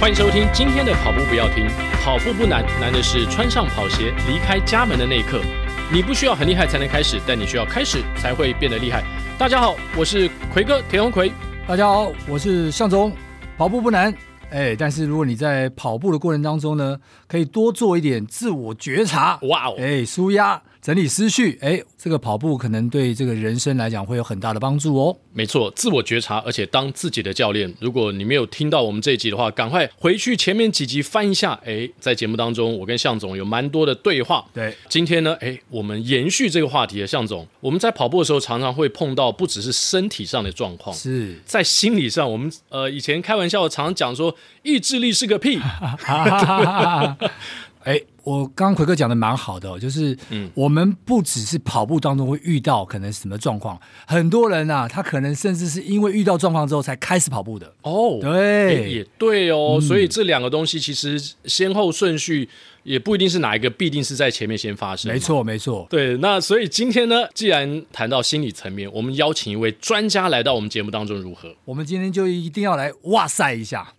[0.00, 1.68] 欢迎收听今天的跑步不要停，
[2.02, 5.42] 跑步不难，难的是穿上跑鞋离开家门的那一刻。
[5.92, 9.04] 你不需要很厉害才能开始，但你需要开始才会变得厉害。
[9.36, 11.30] 大家好，我是奎哥田宏奎。
[11.66, 13.12] 大家好，我是向总。
[13.58, 14.10] 跑步不难，
[14.50, 16.96] 哎，但是如果你在跑步的过程当中呢，
[17.28, 19.38] 可以多做一点自我觉察。
[19.42, 20.62] 哇哦，哎，舒压。
[20.82, 25.14] 整理思绪，哎，这个跑步可能对这个人生来讲会有很大的帮助哦。
[25.34, 27.70] 没错，自我觉察，而且当自己的教练。
[27.80, 31.52] 如果你没有听到我们这一集的话，赶快回去前面几集翻一下。
[31.66, 34.42] 哎，在节目当中，我跟向总有蛮多的对话。
[34.54, 42.32] 对，今天呢，哎，我们延续这个话题的向总，我们在跑步的时候常常会碰到不只是身体上的状况，是在心理上。
[42.32, 45.60] 我们呃以前开玩笑常常讲说，意志力是个屁。
[47.82, 47.98] 哎，
[48.30, 57.74] 我刚刚奎哥讲的蛮好的，就是，嗯，我们不只是跑步当中会遇到可能什么状况，很多人啊，他可能甚至是因为遇到状况之后才开始跑步的。
[57.82, 62.48] 哦，对，也对哦，嗯，所以这两个东西其实先后顺序
[62.84, 65.12] 也不一定是哪一个必定是在前面先发生。
[65.12, 65.84] 没错，没错。
[65.90, 71.52] 对，那所以今天呢，既然谈到心理层面，我们邀请一位专家来到我们节目当中，如何？
[71.64, 73.94] 我们今天就一定要来哇塞一下。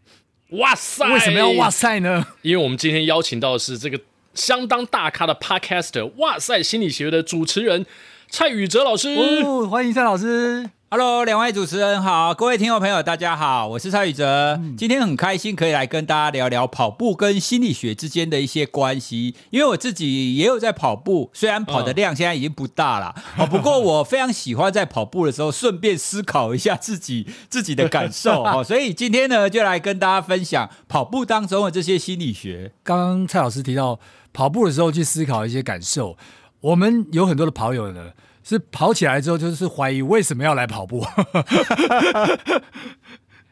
[0.52, 1.08] 哇塞！
[1.14, 2.26] 为什么要哇塞呢？
[2.42, 3.98] 因为我们今天邀请到的是这个
[4.34, 7.86] 相当大咖的 Podcaster，哇塞心理学的主持人
[8.30, 9.16] 蔡宇哲老师。
[9.16, 10.70] 哦，欢迎蔡老师。
[10.94, 14.60] Hello，两位主持人好，各位听众朋友大家好，我是蔡宇哲。
[14.62, 32.74] 嗯、今天很开心可以来跟大家聊聊跑步跟心理学之间的一些关系，因为我自己也有在跑步，虽然跑的量现在已经不大了，哦，不过我非常喜欢在跑步的时候顺便思考一下自己 自己的感受哦，所以今天呢就来跟大家分享跑步当中的这些心理学。
[32.84, 33.98] 刚刚蔡老师提到
[34.34, 36.18] 跑步的时候去思考一些感受，
[36.60, 38.14] 我们有很多的跑友呢。
[38.44, 41.06] 是跑起来之后，就是怀疑为什么要来跑步。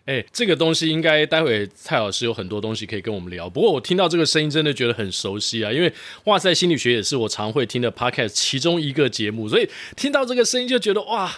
[0.05, 3.47] 哎，这个东西应该待会蔡老师有很多东西可以跟我们聊。
[3.47, 5.71] 不过我听到这个声音，真的觉得很熟悉啊！
[5.71, 11.31] 因为哇塞心理学也是我常会听的 podcast 其中一个节目，所以听到这个声音就觉得哇。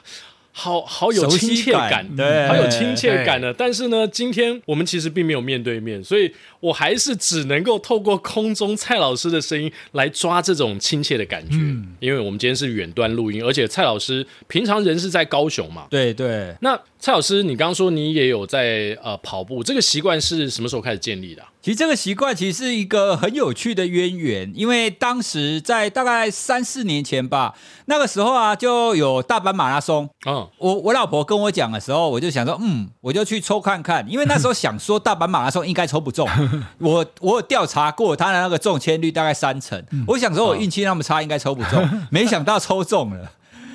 [0.51, 3.53] 好好有亲切感，感对，好有亲切感的。
[3.53, 11.55] 但是呢，今天我们其实并没有面对面，所以我还是只能够透过空中蔡老师的声音来抓这种亲切的感觉。
[11.55, 15.87] 嗯，因为我们今天是远端录音，而且蔡老师平常人是在高雄嘛。
[15.89, 16.55] 对对。
[16.61, 21.49] 那蔡老师，你刚刚说你也有在呃跑步，这个习惯是什么时候开始建立的啊？
[21.61, 27.53] 其实这个习惯其实是一个很有趣的渊源，因为当时在大概三四年前吧，
[27.85, 30.09] 那个时候啊就有大阪马拉松。
[30.25, 36.27] 嗯，我我老婆跟我讲的时候，我就想说，嗯，我就去抽看看，因为那时候想说大阪马拉松应该抽不中。
[36.79, 43.31] 我我有调查过他的那个中签率大概三成，我想说我运气那么差，应该抽不中，没想到抽中了。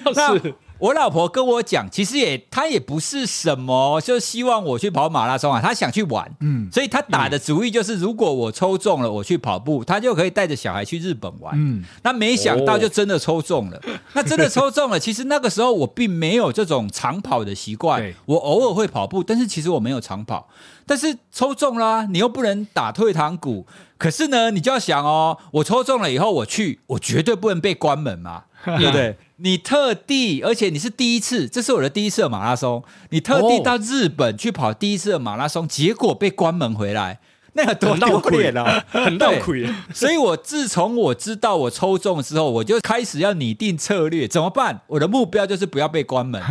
[0.13, 0.55] 是。
[0.79, 13.81] 我老婆跟我讲，其实也她也不是什么，就希望我去跑马拉松啊，她想去玩，嗯，所以她打的主意就是，如果我抽中了，我去跑步，她就可以带着小孩去日本玩，嗯，那没想到就真的抽中了，
[14.13, 15.01] 那真的抽中了。
[15.01, 20.49] 其实那个时候我并没有这种长跑的习惯，我偶尔会跑步，但是其实我没有长跑，
[20.85, 23.67] 但是抽中啦啊，你又不能打退堂鼓，
[23.99, 28.45] 可是呢，你就要想哦，我抽中了以后我去，我绝对不能被关门嘛。
[28.67, 29.17] 对不对？
[29.37, 32.83] 你特地，而且你是第一次，这是我的第一次的马拉松。
[33.11, 37.21] 你特地到日本去跑第一次的马拉松，哦、结果被关门回来，
[37.55, 38.83] 那个多丢脸啊！
[38.91, 39.73] 很闹亏。
[39.95, 44.81] 所以，我自从我知道我抽中之后，我就开始要拟定策略，怎么办？
[44.89, 46.43] 我的目标就是不要被关门。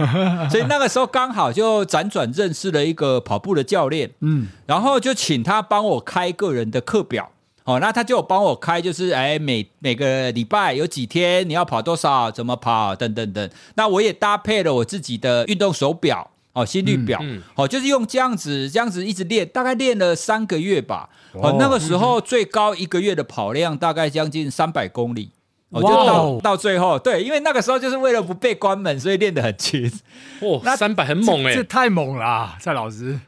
[0.50, 7.30] 所以那个时候刚好就辗转认识了一个跑步的教练，嗯，然后就请他帮我开个人的课表。
[7.66, 13.50] 哦，那他就帮我开，就是哎，每每个礼拜有几天你要跑多少，怎么跑，等等等。
[13.74, 21.10] 那我也搭配了我自己的运动手表，哦，心率表，嗯嗯、哦，就是用这样子，这样子一直练，大概练了三个月吧。
[21.34, 25.32] 哦，哦，那个时候最高一个月的跑量大概将近三百公里。
[25.70, 29.92] 哦，就到到最后，对，因为那个时候就是为了不被关门，所以练得很勤。
[30.40, 33.20] 哦，那三百很猛哎，这太猛了啊，蔡老师。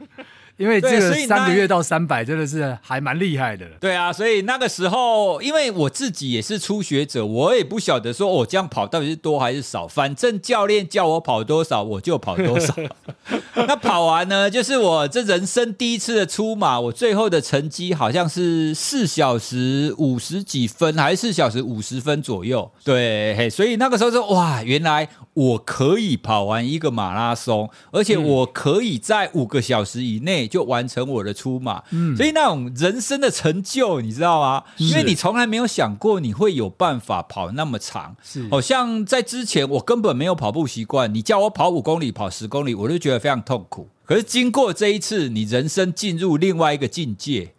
[0.58, 3.66] 因为这个三个月到三百真的是还蛮厉害的。
[3.80, 12.74] 对啊，所以那个时候，因为我自己也是初学者，我也不晓得说我这样跑到底是多还是少，反正教练叫我跑多少我就跑多少。
[13.56, 22.70] 那跑完呢，就是我这人生第一次的出马，我最后的成绩好像是四小时五十几分，还是四小时五十分左右。
[22.84, 25.08] 对，嘿，所以那个时候说哇，原来
[25.38, 30.48] 我可以跑完一个马拉松，而且我可以在五个小时以内。
[30.48, 34.64] 就完成我的出马，嗯，所以那种人生的成就，你知道吗？
[34.78, 43.90] 因为你从来没有想过你会有办法跑那么长，是，好像在之前我根本没有跑步习惯，你叫我跑五公里、跑十公里，我就觉得非常痛苦。
[44.06, 47.54] 可是经过这一次，你人生进入另外一个境界，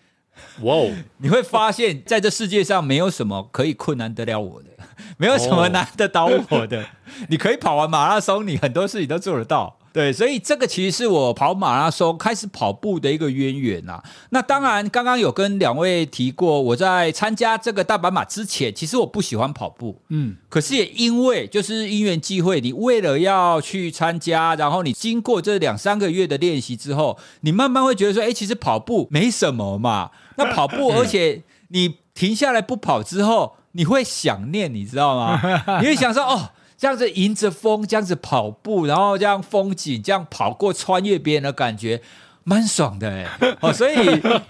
[0.63, 0.91] 哇哦！
[1.19, 4.69] 你会发现在这世界上没有什么可以困难得了我的，
[5.19, 6.85] 没有什么难得倒我的。
[7.29, 9.79] 你可以跑完马拉松，你很多事情都做得到。
[9.93, 14.03] 对，所以这个其实是我跑马拉松开始跑步的一个渊源啊。
[14.31, 20.01] 那当然，刚刚有跟两位提过，我在参加这个大阪马之前，其实我不喜欢跑步。
[20.09, 30.11] 嗯，可是也因为就是因缘际会，你为了要去参加，然后你经过这两三个月的练习之后，你慢慢会觉得说，哎，其实跑步没什么嘛。
[30.37, 35.41] 那跑步，而且你停下来不跑之后，你会想念，你知道吗？
[35.81, 36.51] 你会想说，哦。
[36.79, 42.01] 这样子迎着风，这样子跑步，然后这样风景，这样跑过穿越别人的感觉，
[42.45, 43.27] 蛮爽的哎。
[43.61, 43.97] 哦，所以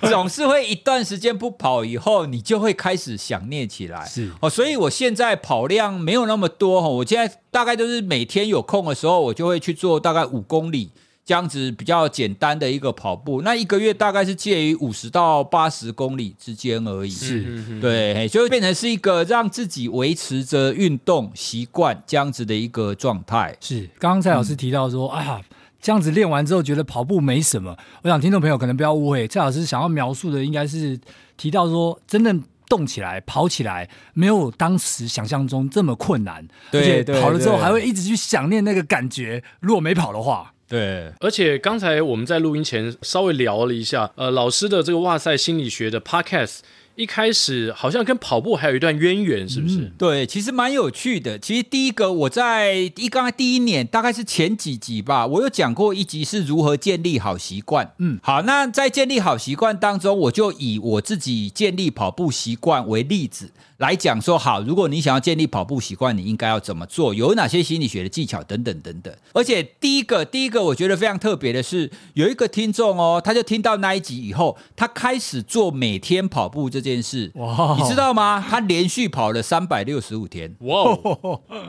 [0.03, 4.05] 总是会一段时间不跑以后，你就会开始想念起来。
[4.05, 10.91] 是哦，所以我现在跑量没有那么多哈，我现在大概都是每天有空的时候，我就会去做大概五公里。
[11.29, 17.11] 这样子比较简单的一个跑步，那一个月大概是介于五十到八十公里之间而已。
[17.11, 23.55] 是，对，就会变成是一个让自己维持着运动习惯这样子的一个状态。
[23.61, 25.43] 是，刚刚蔡老师提到说，嗯、啊，
[25.83, 27.77] 这样子练完之后觉得跑步没什么。
[28.01, 30.99] 我想听众朋友可能不要误会，蔡老师想要描述的应该是
[31.37, 36.49] 提到说，真正动起来、跑起来，没有当时想象中这么困难。
[36.71, 39.45] 对，而且跑了之后还会一直去想念那个感觉。
[39.61, 40.55] 如果没跑的话。
[40.69, 46.59] 对，而且刚才我们在录音前稍微聊了一下，呃，老师的这个哇塞心理学的 podcast。
[46.99, 49.83] 一开始好像跟跑步还有一段渊源，是不是？
[49.83, 51.39] 嗯、对，其实蛮有趣的。
[51.39, 57.93] 其实第一个我在一刚才第一年，大概是前几集吧，我有讲过一集是如何建立好习惯。
[57.99, 67.15] 嗯，好，那在建立好习惯当中，我就以我自己建立跑步习惯为例子来讲说，好，如果你想要建立跑步习惯，你应该要怎么做？
[67.15, 69.15] 有哪些心理学的技巧等等等等。
[69.33, 76.88] 而且第一个，第一个我觉得非常特别的是，有一个听众哦，他就听到那一集以后，他开始做每天跑步这件。
[76.89, 77.77] 件事，哇。
[77.79, 78.45] 你知道吗？
[78.49, 80.99] 他连续跑了三百六十五天，哇，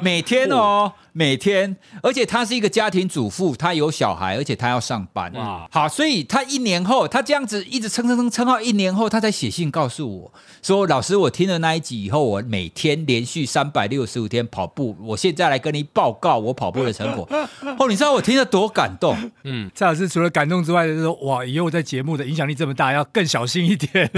[0.01, 17.27] 每天哦，每天，而且他是一个家庭主妇，他有小孩，而且他要上班，哇，好，所以他一年后，他这样子一直撑撑撑撑到一年后，他才写信告诉我说：“老师，我听了那一集以后，我每天连续三百六十五天跑步，我现在来跟你报告我跑步的成果。
[17.77, 19.17] ”哦，你知道我听了多感动？
[19.43, 24.09] 嗯，蔡老师除了感动之外，就是说哇，以后在节目的影响力这么大，要更小心一点。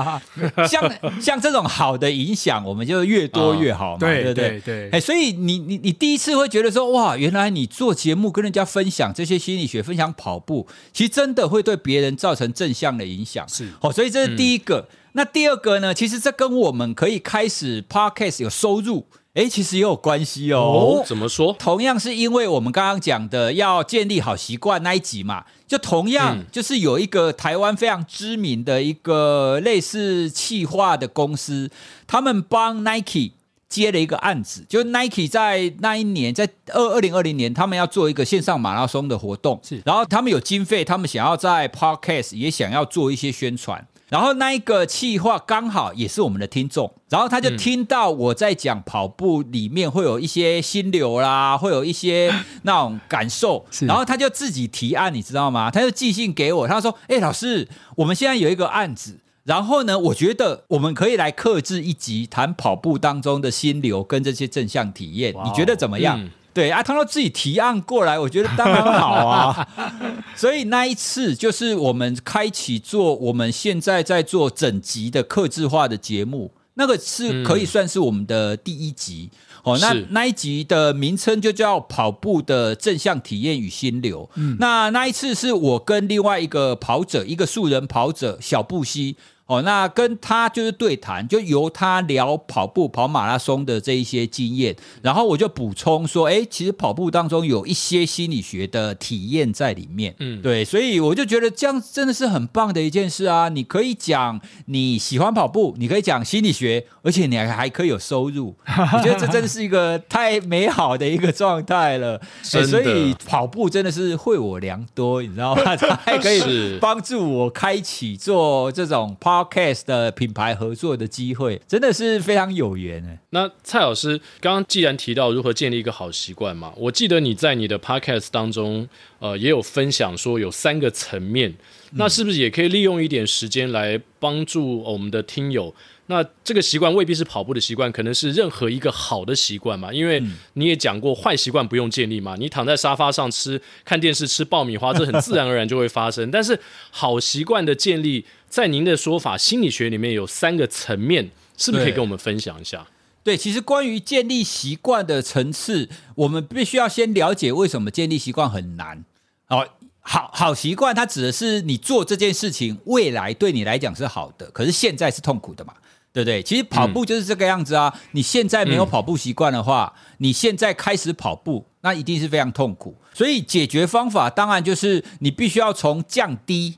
[0.66, 4.60] 像像这种好的影响，我们就越多越好嘛，哦、对，对对对。
[4.60, 13.46] 对哎，所以你你你第一次会觉得说，哇，原来你做节目跟人家分享这些心理学，分享跑步，其实真的会对别人造成正向的影响。
[13.48, 14.88] 是，好、哦，所以这是第一个。
[14.90, 15.92] 嗯、那第二个呢？
[15.92, 19.06] 其实这跟我们可以开始 Podcast 有收入。
[19.34, 20.58] 哎，其实也有关系哦。
[20.58, 21.54] 哦，怎么说？
[21.60, 31.70] 同样是因为我们刚刚讲的要建立好习惯那一集嘛，就同样就是有一个台湾非常知名的一个类似企划的公司，
[32.08, 33.30] 他们帮 Nike
[33.68, 43.86] 接了一个案子，就 Nike 在那一年，在二二零二零年，他们要做一个线上马拉松的活动，是，然后他们有经费，他们想要在 Podcast 也想要做一些宣传。
[44.08, 55.70] 然后那一个企划刚好也是我们的听众，然后他就听到我在讲跑步里面会有一些心流啦，会有一些 那种感受，然后他就自己提案，你知道吗？
[55.70, 69.68] 他就寄信给我，他说：“哎，老师，我们现在有一个案子，然后呢，我觉得我们可以来克制一集谈跑步当中的心流跟这些正向体验，你觉得怎么样？”嗯对啊，他说自己提案过来，我觉得当然好啊。
[70.34, 79.30] 所以那一次就是我们开启做我们现在在做整集的克制化的节目，那个是可以算是我们的第一集。
[79.32, 79.38] 嗯、
[79.74, 84.24] 哦，那那一集的名称就叫《跑步的正向体验与心流》。
[84.34, 89.16] 嗯，那那一次是我跟另外一个跑者，一个素人跑者小布希。
[89.48, 103.48] 哦，那跟他就是对谈，就由他聊跑步、跑马拉松的这一些经验，然后我就补充说，哎，其实跑步当中有一些心理学的体验在里面，嗯，对，所以我就觉得这样真的是很棒的一件事啊！
[103.48, 108.54] 你可以讲你喜欢跑步，你可以讲心理学，而且你还还可以有收入，
[108.92, 112.20] 我觉得这真的是一个太美好的一个状态了。
[112.42, 115.74] 所以跑步真的是惠我良多，你知道吗？
[115.76, 123.18] 它还可以帮助我开启做这种 Podcast 的品牌合作的机会真的是非常有缘哎。
[123.30, 131.54] 那蔡老师刚刚既然提到如何建立一个好习惯嘛，我记得你在你的 Podcast 当中，呃也有分享说有三个层面，
[131.92, 135.74] 那是不是也可以利用一点时间来帮助我们的听友？
[136.10, 139.92] 那这个习惯未必是跑步的习惯，可能是任何一个好的习惯嘛？
[139.92, 140.22] 因为
[140.54, 142.34] 你也讲过，坏习惯不用建立嘛。
[142.38, 146.30] 你躺在沙发上吃看电视吃爆米花，这很自然而然就会发生。
[146.30, 146.58] 但是
[146.90, 152.86] 好习惯的建立，在您的说法，心理学里面有三个层面，是不是可以跟我们分享一下？
[153.22, 159.04] 对，其实关于建立习惯的层次，我们必须要先了解为什么建立习惯很难。
[159.46, 159.64] 好，
[160.00, 165.74] 好好习惯，它指的是你做这件事情，未来对你来讲是好的，可是现在是痛苦的嘛。
[166.10, 166.42] 对不对？
[166.42, 167.94] 其实跑步就是这个样子啊！
[168.12, 172.96] 你现在没有跑步习惯的话，你现在开始跑步，那一定是非常痛苦。
[173.12, 176.76] 所以解决方法当然就是你必须要从降低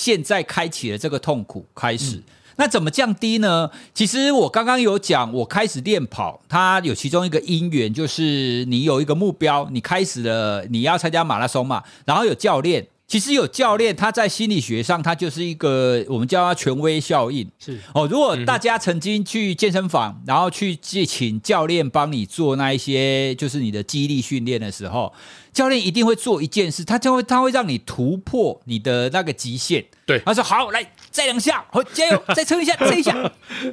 [0.00, 2.22] 现在开启了这个痛苦开始。
[2.56, 3.70] 那怎么降低呢？
[3.92, 12.86] 其实我刚刚有讲，我开始练跑，它有其中一个因缘，就是你有一个目标，你开始了，你要参加马拉松嘛，然后有教练。
[13.10, 17.50] 其实有教练，他在心理学上，他就是一个我们叫他权威效应。
[17.58, 25.12] 是哦，如果大家曾经去健身房，嗯、然后去借请教练帮你做那一些，就是你的肌力训练的时候，
[25.52, 29.84] 教练一定会做一件事，他就会他会让你突破你的那个极限。
[30.06, 33.10] 对，他说好，来再两下，好加油， 再撑一下，撑一下，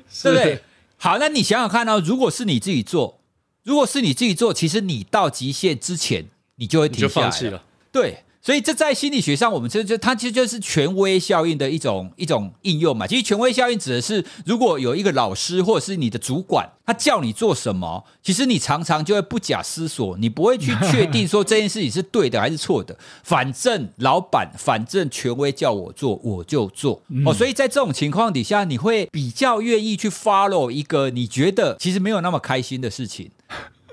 [0.09, 0.63] 是对不对？
[0.97, 2.03] 好，那你想想看呢、哦？
[2.03, 3.19] 如果是你自己做，
[3.63, 6.25] 如果是你自己做，其实你到极限之前，
[6.55, 7.63] 你就会停下来了，就放弃了。
[7.91, 8.23] 对。
[8.47, 13.05] 所以这在心理学上，我们这就它其实就是权威效应的一种一种应用嘛。
[13.05, 22.97] 其实权威效应指的是，如果有一个老师或者是你的主管，他叫你做什么，其实你常常就会不假思索，你不会去确定说这件事情是对的还是错的。
[23.21, 27.01] 反正老板，反正权威叫我做，我就做。
[27.25, 33.29] 哦，所以在这种情况底下，你会比较愿意去 follow 一个你觉得其实没有那么开心的事情。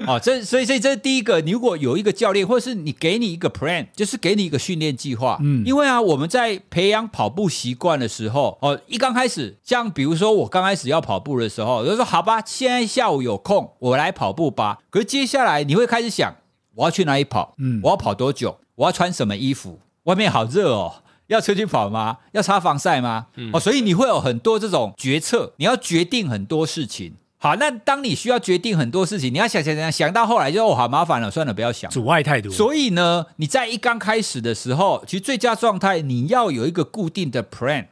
[0.07, 5.39] 哦，这所以所以这是第一个，你如果有一个教练，或者是你给你一个 plan，就是给你一个训练计划。
[5.43, 14.79] 嗯，因为啊，我们在培养跑步习惯的时候，哦，一刚开始，像比如说我刚开始要跑步的时候，我就说好吧，现在下午有空，我来跑步吧。
[14.91, 16.35] 可是接下来你会开始想，
[16.75, 17.55] 我要去哪里跑？
[17.59, 18.59] 嗯，我要跑多久？
[18.75, 19.79] 我要穿什么衣服？
[20.05, 22.19] 外面好热哦，要出去跑吗？
[22.33, 23.27] 要擦防晒吗？
[23.37, 27.15] 嗯，哦，所以你会有很多这种决策，你要决定很多事情。
[27.45, 32.51] 好，那当你需要决定很多事情，你要想想想想到后来就哦，好麻烦了，算了，不要想，阻碍太多。
[32.51, 37.89] 所以呢，你在一刚开始的时候，其实最佳状态你要有一个固定的 plan。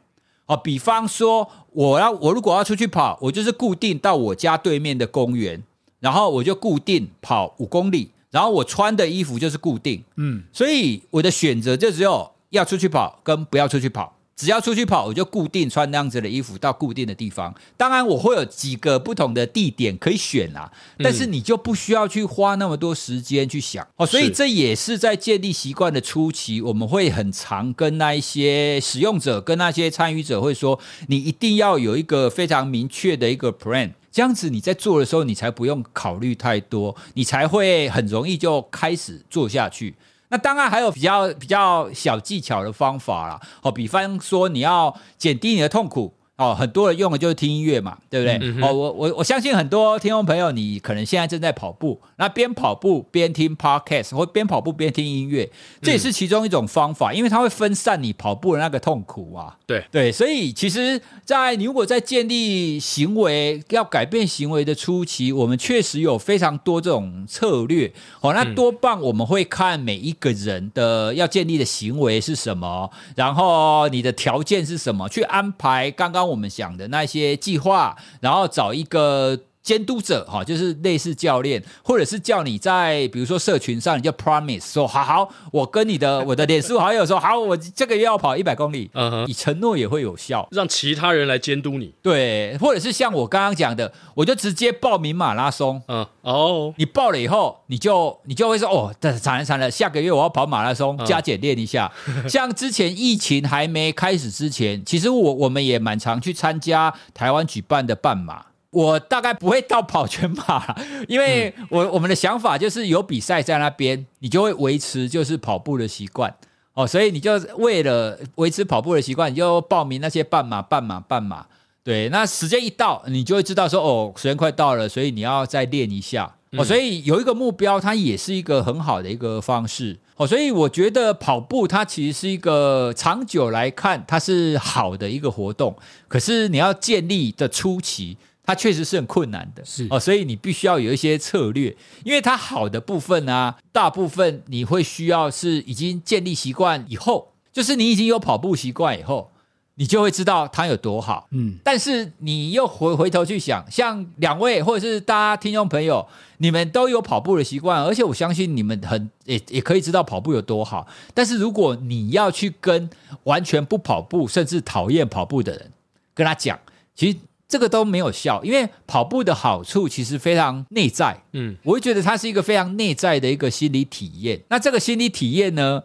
[0.47, 5.61] 哦，比方说，我要我如果要出去跑，我就是固定到我家对面的公园，
[5.99, 10.03] 然后我就固定跑五公里，然后我穿的衣服就是固定。
[10.15, 14.15] 嗯，所以我的选择就只有要出去跑跟不要出去跑。
[14.35, 17.53] 只要出去跑，我就固定穿那样子的衣服到固定的地方。
[17.77, 24.05] 当然，我会有几个不同的地点可以选啦，但是你就不需要去花那么多时间去想哦。
[24.05, 39.93] 所以这也是在建立习惯的初期，我们会很常跟那一些使用者、跟那些参与者会说，你一定要有一个非常明确的一个 plan，这样子你在做的时候，你才不用考虑太多，你才会很容易就开始做下去。
[40.33, 46.11] 那当然还有比较比较小技巧的方法啦，哦，比方说你要减低你的痛苦。
[46.35, 48.39] 哦，很多人用的就是听音乐嘛，对不对？
[48.41, 55.47] 嗯、哦，我我我相信很多听众朋友，你可能现在正在跑步，那边跑步边听 podcast，或边跑步边听音乐，
[55.83, 59.55] 这也是其中一种方法，嗯、因为它会分散你跑步的那个痛苦啊。
[59.67, 67.93] 对对，所以其实，在你如果在建立行为要改变行为的初期，我们确实有非常多这种策略。
[68.21, 76.22] 哦，那多半我们会看每一个人的要建立的行为是什么，然后你的条件是什么，去安排刚刚。
[76.25, 79.39] 我们想的那些计划，然后找一个。
[79.63, 101.89] 监督者哈，就是类似教练，或者是叫你在比如说社群上，你就 promise 说好好，我跟你的我的脸书好友说好，我这个月要跑一百公里，嗯哼，你承诺也会有效，让其他人来监督你，对，或者是像我刚刚讲的，我就直接报名马拉松，嗯，哦，你报了以后，你就你就会说哦，惨了惨了，下个月我要跑马拉松，加减练一下。
[102.07, 108.47] 嗯、像之前疫情还没开始之前，其实我我们也蛮常去参加台湾举办的半马。
[108.73, 110.75] 我大概不会到跑全马，
[111.07, 116.35] 因为我我们的想法就是有比赛在那边，你就会维持就是跑步的习惯
[116.73, 121.45] 哦，所以你就为了维持跑步的习惯，你就报名那些半马、半马、半马。
[121.83, 126.63] 对，那时间一到，你就会知道说哦，时间快到了，所以你要再练一下哦。
[126.63, 130.25] 所以有一个目标，它也是一个很好的一个方式哦。
[130.25, 135.75] 所以我觉得跑步它其实是一个长久来看它是好的一个活动，
[136.07, 138.17] 可是你要建立的初期。
[138.45, 141.73] 它确实是很困难的，是哦，所以你必须要有一些策略，
[142.03, 149.31] 因为它好的部分呢、啊，大部分你会需要是已经建立习惯以后，就是你已经有跑步习惯以后，
[149.75, 151.29] 你就会知道它有多好。
[151.31, 156.05] 嗯，但是你又回回头去想，像两位或者是大家听众朋友，
[156.39, 160.85] 你们都有跑步的习惯，而且我相信你们很也也可以知道跑步有多好。
[161.13, 162.89] 但是如果你要去跟
[163.23, 165.71] 完全不跑步甚至讨厌跑步的人
[166.13, 166.59] 跟他讲，
[166.93, 167.17] 其实。
[167.53, 171.21] 这个都没有效，因为跑步的好处其实非常内在。
[171.33, 174.41] 嗯，我会觉得它是一个非常内在的一个心理体验。
[174.49, 175.83] 那这个心理体验呢，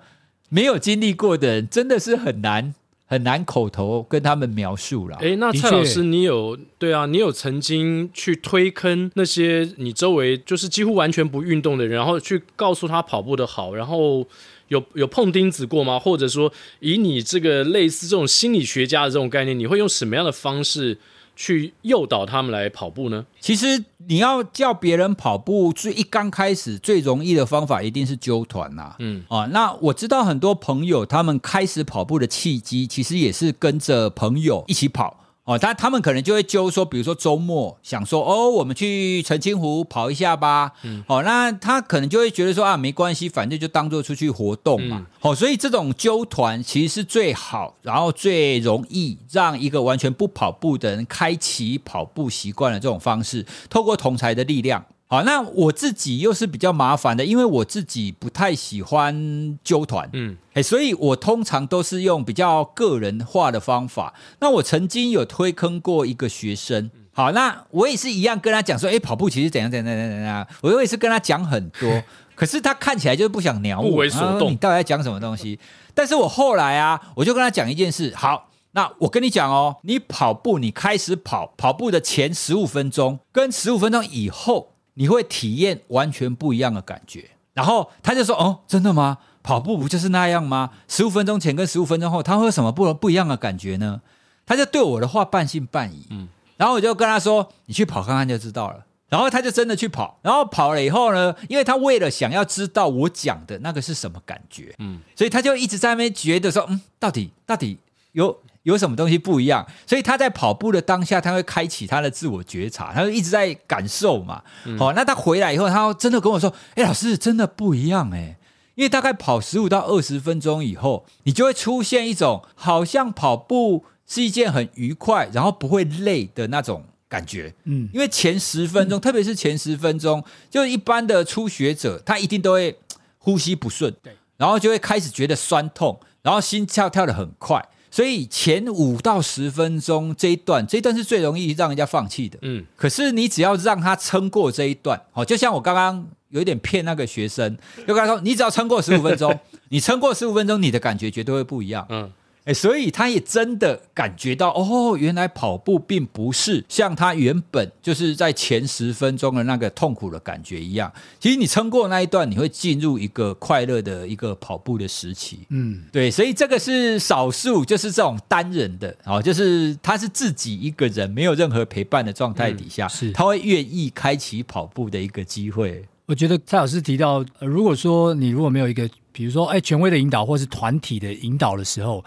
[0.49, 5.19] 没有经历过的人真的是很难很难口头跟他们描述了。
[5.21, 14.27] 哎，那蔡老师，你有对啊，你有曾经去推坑那些你周围就是几乎完全不运动的人，然后去告诉他跑步的好，然后
[14.69, 15.99] 有有碰钉子过吗？
[15.99, 20.97] 或者说，以你这个类似这种心理学家的这种概念，你会用什么样的方式？
[21.41, 23.25] 去诱导他们来跑步呢？
[23.39, 28.97] 其实你要叫别人跑步，最一刚开始最容易的方法一定是揪团呐。
[28.99, 35.17] 嗯啊，那我知道很多朋友他们开始跑步的契机，其实也是跟着朋友一起跑。
[35.49, 40.73] 哦，但他们可能就会揪说，比如说周末想说，哦，我们去澄清湖跑一下吧。
[40.83, 45.07] 嗯，哦，那他可能就会觉得说啊，没关系，反正就当做出去活动嘛。
[45.21, 54.85] 好，嗯，哦，所以这种揪团其实是最好，然后最容易让一个完全不跑步的人开启跑步习惯的这种方式，透过同才的力量。
[55.11, 64.13] 好，那我自己又是比较麻烦的，因为我自己不太喜欢纠团，嗯，哎，所以我通常都是用比较个人化的方法。
[64.41, 72.03] 那我曾经有推坑过一个学生，好，那我也是一样跟他讲说，哎，跑步其实怎样怎样怎样怎样，我也是跟他讲很多，
[72.37, 75.59] 可是他看起来就是不想鸟我，不为所动，你到底在讲什么东西？
[75.95, 84.75] 但是我后来啊，我就跟他讲一件事，好，那我跟你讲哦，你跑步，你开始跑跑步的前十五分钟跟十五分钟以后。
[84.99, 89.19] 你会体验完全不一样的感觉，然后他就说：“哦，真的吗？
[89.45, 90.71] 跑步不就是那样吗？
[90.89, 94.03] 十五分钟前跟十五分钟后，他会有什么不不一样的感觉呢？”
[94.45, 96.27] 他就对我的话半信半疑，嗯，
[96.57, 107.79] 然后我就跟他说：“你去跑看看就知道了。”然后他就真的去跑，然后跑了以后呢，因为他为了想要知道我讲的那个是什么感觉，嗯，所以他就一直在那边觉得说：“嗯，到底到底
[108.11, 108.37] 有。”
[108.69, 109.67] 有什么东西不一样？
[109.87, 114.35] 所以他在跑步的当下，他会开启他的自我觉察，他就一直在感受嘛。
[114.35, 118.37] 好、嗯哦，那他回来以后，他真的跟我说：“哎，老师，真的不一样哎！
[118.75, 127.55] 因为大概跑十五到二十分钟以后，你就会出现一种好像跑步是一件很愉快，然后不会累的那种感觉。
[127.65, 132.79] 嗯，因为前十分钟，嗯、特别是前十分钟，就是一般的初学者，他一定都会
[133.17, 142.39] 呼吸不顺，对，然后就会开始觉得酸痛，然后心跳跳得很快。”所以前五到十分钟这一段，这一段是最容易让人家放弃的。
[142.43, 149.39] 嗯，可是你只要让他撑过这一段，好，就像我刚刚有一点骗那个学生，就跟他说，你只要撑过十五分钟，
[149.71, 151.87] 你撑过十五分钟，你的感觉绝对会不一样。
[151.89, 152.13] 嗯。
[152.49, 160.91] 哎，所以他也真的感觉到哦，原来跑步并不是像他原本就是在前十分钟的那个痛苦的感觉一样。
[161.21, 165.41] 其实你撑过那一段，你会进入一个快乐的一个跑步的时期。
[165.51, 175.85] 嗯，对，所以这个是少数，就是这种单人的哦，就是他是自己一个人，没有任何陪伴的状态底下，嗯、是他会愿意开启跑步的一个机会。
[176.07, 182.03] 我觉得蔡老师提到，如果说你如果没有一个，比如说哎，权威的引导，或是团体的引导的时候。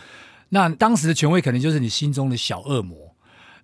[0.54, 3.16] 那当时的权威可能就是你心中的小恶魔，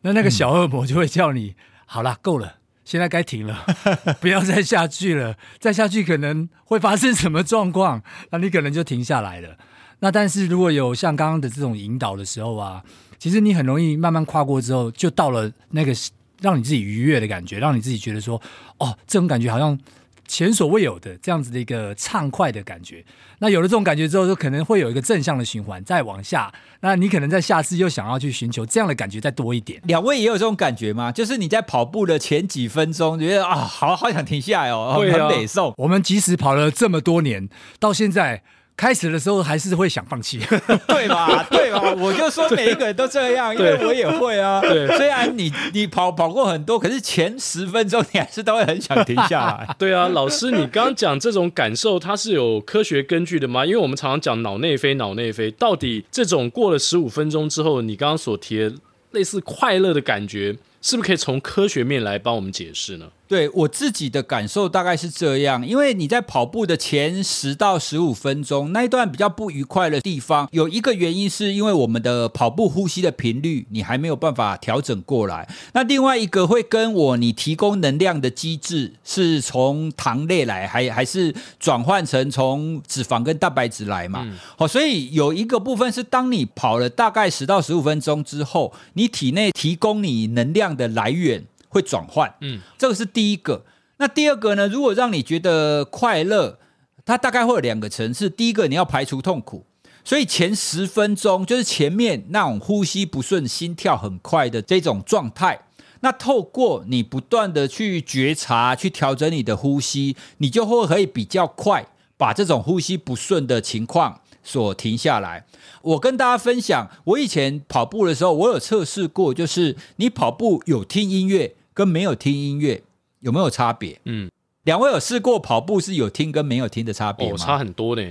[0.01, 3.65] 那那个小恶魔就会叫你，嗯、好了，够了，现在该停了，
[4.19, 9.57] 不要再下去了，再下去可能会发生什么状况，那你可能就停下来了。
[9.99, 12.83] 那但是如果有像刚刚的这种引导的时候啊，
[13.19, 15.93] 其实你很容易慢慢跨过之后，就到了那个
[16.41, 18.41] 让你自己愉悦的感觉，让你自己觉得说，
[18.77, 19.77] 哦，这种感觉好像。
[20.27, 23.03] 前所未有的这样子的一个畅快的感觉，
[23.39, 29.81] 那有了这种感觉之后，就可能会有一个正向的循环，再往下，那你可能在下次又想要去寻求这样的感觉再多一点。
[29.85, 31.11] 两位也有这种感觉吗？
[31.11, 35.73] 就是你在跑步的前几分钟，觉得啊，好好想停下来哦，很美受。
[35.77, 38.43] 我们即使跑了这么多年，到现在。
[38.77, 40.39] 开始的时候还是会想放弃，
[40.87, 41.43] 对吧？
[41.49, 41.81] 对吧？
[41.97, 44.61] 我就说每一个人都这样， 因为我也会啊。
[44.63, 49.75] 对，虽然你你跑跑过很多，可是前十分钟你还是都会很想停下来。
[49.79, 53.65] 对啊，老师，你刚刚讲这种感受，它是有科学根据的吗？
[53.65, 58.71] 因为我们常常讲脑内啡，脑内啡到底这种过了十五分钟之后，你刚刚所提的
[59.11, 63.07] 类似快乐的感觉，是不是可以从科学面来帮我们解释呢？
[63.27, 84.25] 对我自己的感受大概是这样，因为你在跑步的前十到十五分钟那一段比较不愉快的地方，有一个原因是因为我们的跑步呼吸的频率你还没有办法调整过来，那另外一个会跟我你提供能量的机制是从糖类来，还还是转换成从脂肪跟蛋白质来嘛？
[84.55, 91.43] 好、嗯，所以有一个部分是当你跑了大概十到十五分钟之后，你体内提供你能量的来源。
[91.69, 93.65] 会转换，嗯，这个是第一个。
[93.97, 94.67] 那第二个呢？
[94.67, 96.59] 如果让你觉得快乐，
[97.03, 98.29] 它大概会有两个层次。
[98.29, 99.65] 第一个，你要排除痛苦，
[100.03, 105.61] 所以前十分钟就是前面那种呼吸不顺、心跳很快的这种状态。
[106.01, 115.43] 那透过你不断的去觉察、去调整你的呼吸，你就会可以比较快把这种呼吸不顺的情况所停下来。
[115.87, 121.55] 我跟大家分享，我以前跑步的时候，我有测试过，就是你跑步有听音乐。
[121.77, 122.81] 跟没有听音乐
[123.19, 124.01] 有没有差别？
[124.05, 124.31] 嗯，
[124.63, 127.35] 两位有试过跑步是有听跟没有听的差别吗？
[127.35, 128.01] 哦，差很多呢。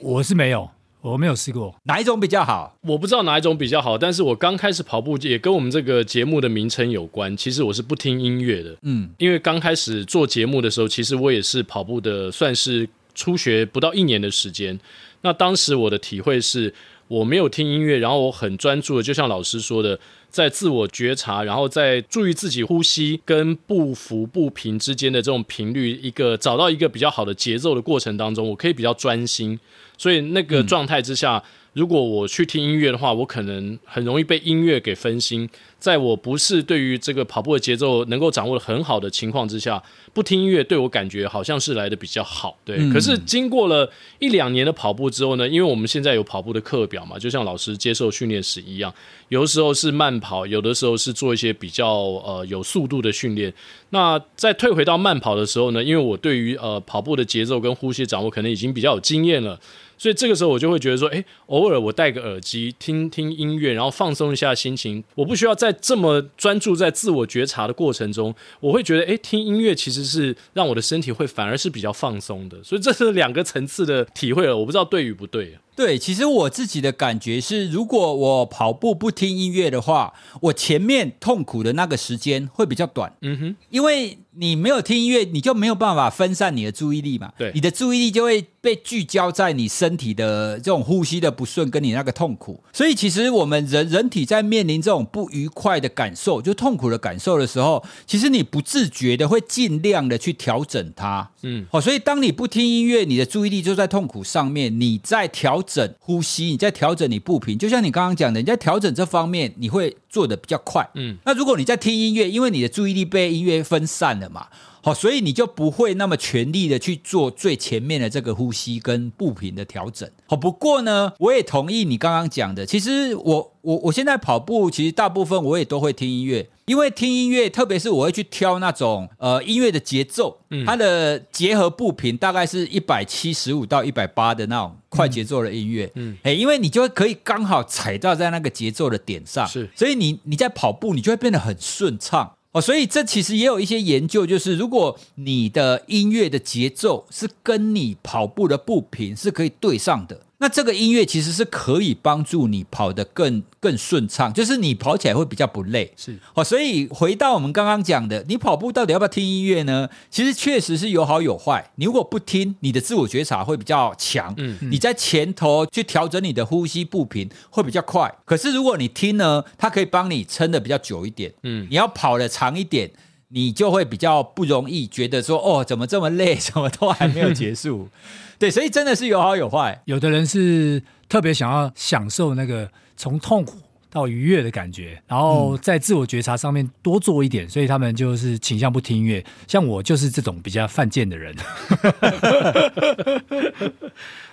[0.00, 0.70] 我是没有，
[1.00, 1.74] 我没有试过。
[1.86, 2.76] 哪一种比较好？
[2.82, 7.36] 我不知道哪一种比较好，但是我刚开始跑步也跟我们这个节目的名称有关。
[7.36, 14.78] 其实我是不听音乐的，嗯，因为刚开始做节目的时候，其实我也是跑步的，算是初学不到一年的时间。
[15.22, 16.72] 那当时我的体会是，
[17.08, 19.98] 我没有听音乐，然后我很专注的，就像老师说的。
[20.28, 29.58] 在自我觉察，然后在注意自己呼吸跟不浮不平之间的这种频率，一个找到一个比较好的节奏的过程当中，我可以比较专心。
[29.96, 31.42] 所以那个状态之下，嗯、
[31.76, 35.46] 如果我去听音乐的话，我可能很容易被音乐给分心。
[35.78, 39.80] 在我不是对于这个跑步的节奏能够掌握的很好的情况之下，
[40.14, 42.56] 不听音乐对我感觉好像是来的比较好。
[42.64, 48.90] 对，嗯、可是经过了一两年的跑步之后呢，因为我们现在有跑步的课表嘛，就像老师接受训练时一样，
[49.28, 51.86] 有的时候是慢跑，有的时候是做一些比较
[52.24, 53.52] 呃有速度的训练。
[53.90, 59.60] 那在退回到慢跑的时候呢，因为我对于呃跑步的节奏跟呼吸掌握可能已经比较有经验了。
[59.98, 65.02] 所以这个时候我就会觉得说，诶，偶尔我戴个耳机听听音乐，然后放松一下心情。
[65.14, 72.62] 我不需要在这么专注在自我觉察的过程中，我会觉得，诶，听音乐其实是让我的身体会反而是比较放松的。
[72.62, 75.58] 所以这是两个层次的体会了，我不知道对与不对。
[75.74, 83.14] 对，其实我自己的感觉是，如果我跑步不听音乐的话，我前面痛苦的那个时间会比较短。
[83.20, 87.32] 嗯哼，因为你没有听音乐，你就没有办法分散你的注意力嘛。
[87.36, 92.62] 对，你的注意力就会被聚焦在你身体的这种呼吸的不顺，跟你那个痛苦。
[92.72, 101.30] 所以，其实我们人人体在面临这种不愉快的感受，就痛苦的感受的时候，其实你不自觉的会尽量的去调整它。
[101.42, 105.62] 嗯，好，所以当你不听音乐，你的注意力就在痛苦上面，你在调。
[105.66, 110.88] 整呼吸，你在调整你步频，就像你刚刚讲的，你在调整这方面，你会做的比较快。
[110.94, 114.46] 嗯，那如果你在听音乐，因为你的注意力被音乐分散了嘛。
[114.82, 120.08] 好，所以你就不会那么全力的去做最前面的这个呼吸跟步频的调整。
[120.26, 122.64] 好，不过呢，我也同意你刚刚讲的。
[122.64, 135.90] 其实我我我现在跑步，其实大部分我也都会听音乐，因为听音乐，特别是我会去挑那种呃音乐的节奏，它的结合步频大概是一百七十五到一百八的那种快节奏的音乐。
[135.96, 142.34] 嗯，哎，因为你就可以刚好踩到在那个节奏的点上，是，所以你你在跑步，你就会变得很顺畅。
[142.56, 150.18] 哦，所以这其实也有一些研究，就是如果你的音乐的节奏是跟你跑步的步频是可以对上的。
[150.38, 155.92] 那这个音乐其实是可以帮助你跑得更更顺畅，就是你跑起来会比较不累。
[155.96, 159.88] 是哦，所以回到我们刚刚讲的，你跑步到底要不要听音乐呢？
[160.10, 161.70] 其实确实是有好有坏。
[161.76, 164.34] 你如果不听，你的自我觉察会比较强。
[164.36, 168.14] 嗯，你在前头去调整你的呼吸步频会比较快。
[168.26, 171.32] 可是如果你听呢，它可以帮你撑得比较久一点。
[171.44, 172.90] 嗯，你要跑得长一点，
[173.28, 177.88] 你就会比较不容易觉得说哦，怎么这么累， 怎么都还没有结束。
[178.38, 179.82] 对，所以真的是有好有坏。
[179.86, 183.56] 有的人是特别想要享受那个从痛苦
[183.90, 189.24] 到愉悦的感觉，然后在自我觉察上面多做一点，所以他们就是倾向不听音乐。
[189.48, 191.34] 像我就是这种比较犯贱的人。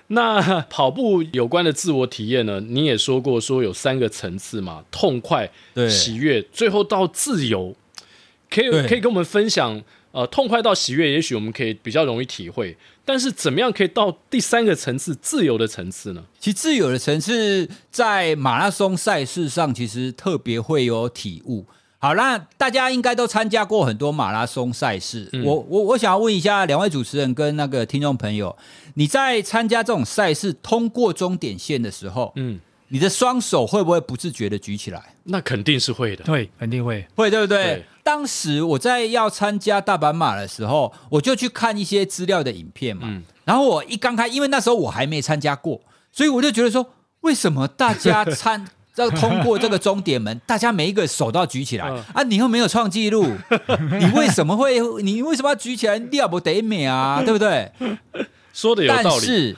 [0.08, 2.60] 那跑步有关的自我体验呢？
[2.60, 7.74] 你也说过说有三个层次嘛，痛快、对喜悦，最后到自由。
[8.54, 12.78] 可以可以跟我们分享，呃，痛快到喜悦，也许我们可以比较容易体会。
[13.04, 16.24] 但是怎么样可以到第三个层次，自由的层次呢？
[16.40, 21.66] 其实自由的层次在马拉松赛事上，其实特别会有体悟。
[21.98, 25.28] 好，那大家应该都参加过很多马拉松赛事。
[25.34, 28.56] 嗯、我我我想要问一下两位主持人跟那个听众朋友，
[28.94, 32.60] 你在参加这种赛事通过终点线的时候，嗯。
[32.90, 35.16] 你的双手会不会不自觉的举起来？
[35.24, 37.64] 那肯定是会的，对，肯定会，会对不对？
[37.64, 43.04] 对当时我在要参加大阪马的时候，我就去看一些资料的影片嘛。
[43.06, 45.80] 嗯、然后我一刚开，因为那时候我还没参加过，
[46.12, 46.86] 所以我就觉得说，
[47.22, 52.24] 为什么大家参要通过这个终点门， 大家每一个手都要举起来、嗯、啊？
[52.24, 53.26] 你又没有创纪录，
[54.00, 54.80] 你为什么会？
[55.02, 55.98] 你为什么要举起来？
[55.98, 57.22] 你要不得美啊？
[57.24, 57.72] 对不对？
[58.54, 59.26] 说的有道理。
[59.26, 59.56] 是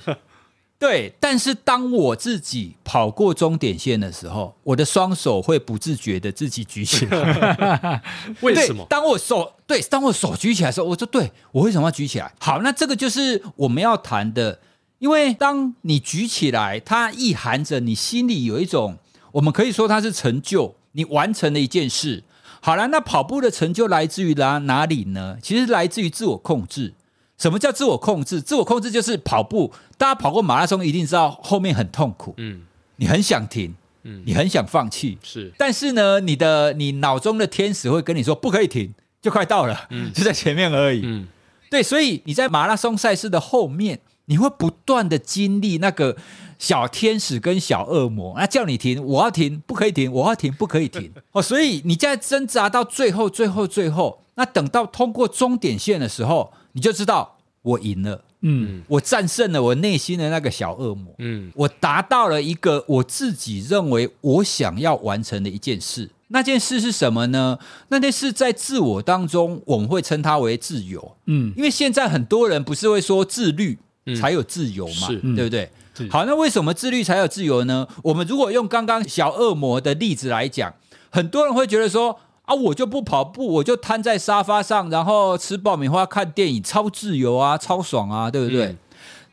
[0.86, 8.02] 对，但是当我自己跑过终点线的时候，我的双手会不自觉的自己举起来。
[8.42, 8.86] 为什么？
[8.88, 14.60] 当我手对，当我手举起来的时候，我说：“对，我为什么要举起来？”好，那这个就是我们要谈的，
[15.00, 19.00] 因为当你举起来，它意含着你心里有一种，
[19.32, 22.24] 我们可以说它是成就，你完成了一件事。
[22.62, 25.38] 好了，那跑步的成就来自于哪哪里呢？
[25.42, 26.94] 其实来自于自我控制。
[27.38, 28.40] 什么叫自我控制？
[28.42, 29.72] 自我控制就是跑步。
[29.98, 32.62] 大家跑过马拉松一定知道后面很痛苦，嗯，
[32.98, 35.52] 你很想停，嗯，你很想放弃，是。
[35.58, 41.28] 但是呢，你的你脑中的天使会跟你说不可以停，就快到了，嗯， 就在前面而已，嗯，
[41.70, 41.82] 对。
[41.82, 46.18] 所以你在马拉松赛事的后面，你会不断的经历那个
[46.60, 51.12] 小天使跟小恶魔，那叫你停，我要停，不可以停，我要停，不可以停。
[51.32, 56.52] 哦，所以你在挣扎到最后，最后，最后，那等到通过终点线的时候。
[56.76, 66.10] 你就知道我赢了，嗯，我战胜了我内心的那个小恶魔，嗯，我达到了一个我自己认为我想要完成的一件事。
[66.28, 67.58] 那件事是什么呢？
[67.88, 73.80] 那件事在自我当中，我们会称它为自由，嗯，因为现在很多人不是会说自律
[74.20, 75.72] 才有自由嘛，嗯，对不对？
[76.10, 77.88] 好，那为什么自律才有自由呢？
[78.04, 80.74] 我们如果用刚刚小恶魔的例子来讲，
[81.10, 82.20] 很多人会觉得说。
[82.46, 88.68] 啊，我就不跑步，我就瘫在沙发上，然后吃爆米花看电影，超自由啊，超爽啊，对不对？
[88.68, 88.78] 嗯。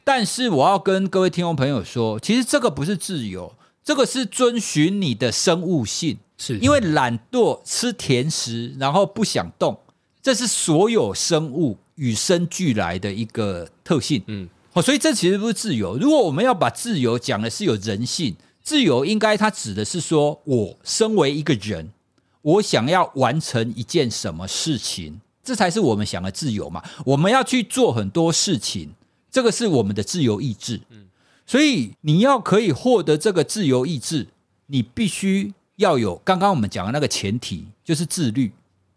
[0.05, 9.79] 但是我要跟各位听众朋友说，其实这个不是自由，这个是遵循你的生物性，是因为懒惰、吃甜食，然后不想动，
[10.21, 14.23] 这是所有生物与生俱来的一个特性。
[14.27, 15.97] 嗯，好，所以这其实不是自由。
[15.99, 21.91] 如果我们要把自由讲的是有人性，自由应该它指的是说我身为一个人。
[22.43, 26.83] 我想要完成一件什么事情，这才是我们想的自由嘛。
[27.07, 28.91] 我们要去做很多事情，
[29.31, 30.81] 这个是我们的自由意志。
[30.91, 31.07] 嗯，
[31.47, 34.29] 所以你要可以获得这个自由意志，
[34.67, 38.53] 你必须要有刚刚我们讲的那个前提，就是自律，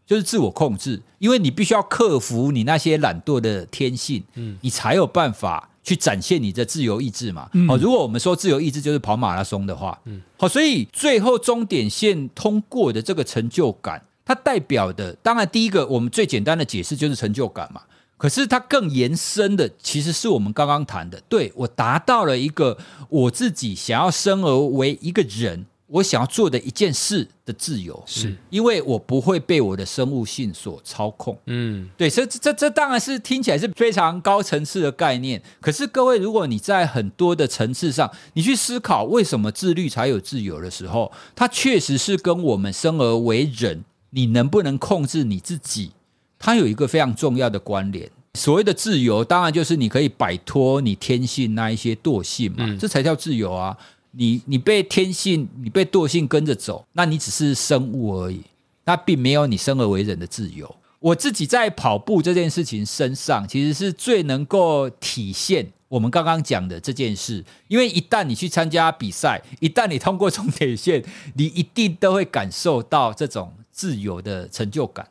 [0.05, 1.01] 就是自我控制。
[1.19, 5.69] 因为你必须要克服你那些懒惰的天性，嗯，你才有办法。
[5.85, 7.43] 去展现你的自由意志嘛？
[7.43, 17.81] 好、嗯，如果我们说自由意志就是跑马拉松的话，嗯，好，所以最后终点线通过的这个成就感，它代表的当然第一个我们最简单的解释就是成就感嘛。
[18.17, 25.65] 可是它更延伸的其实是我们刚刚谈的，对，我达到了一个我自己想要生而为一个人。
[25.87, 31.37] 我想要做的一件事的自由，是因为我不会被我的生物性所操控。
[31.45, 35.39] 嗯，对，所以这这这当然是听起来是非常高层次的概念。
[35.61, 45.91] 可是各位，如果你在很多的层次上，你去思考为什么自律才有自由的时候，它确实是跟我们生而为人，你能不能控制你自己，
[46.39, 48.09] 它有一个非常重要的关联。
[48.33, 53.77] 所谓的自由，当然就是你可以摆脱你天性那一些惰性嘛，嗯，这才叫自由啊。
[54.17, 58.41] 你你被天性，你被惰性跟着走，那你只是生物而已，
[58.85, 60.75] 那并没有你生而为人的自由。
[60.99, 67.43] 我自己在跑步这件事情身上，其实是最能够体现我们刚刚讲的这件事。
[67.67, 71.03] 因为一旦你去参加比赛，一旦你通过终点线，
[71.35, 75.07] 你一定都会感受到这种自由的成就感。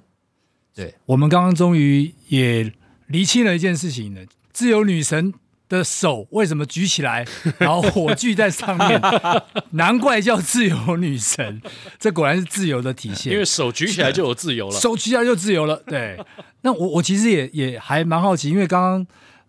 [0.75, 2.73] 对，我们刚刚终于也
[3.07, 5.33] 厘清了一件事情了，自由女神。
[5.69, 7.25] 的手为什么举起来，
[7.59, 9.01] 然后火炬在上面？
[9.73, 11.61] 难怪叫自由女神，
[11.99, 13.33] 这果然是自由的体现。
[13.33, 15.83] 因为手举起来就有自由了，手举起来就自由了。
[15.87, 16.19] 对，
[16.63, 19.07] 那我我其实也也还蛮好奇，因为刚刚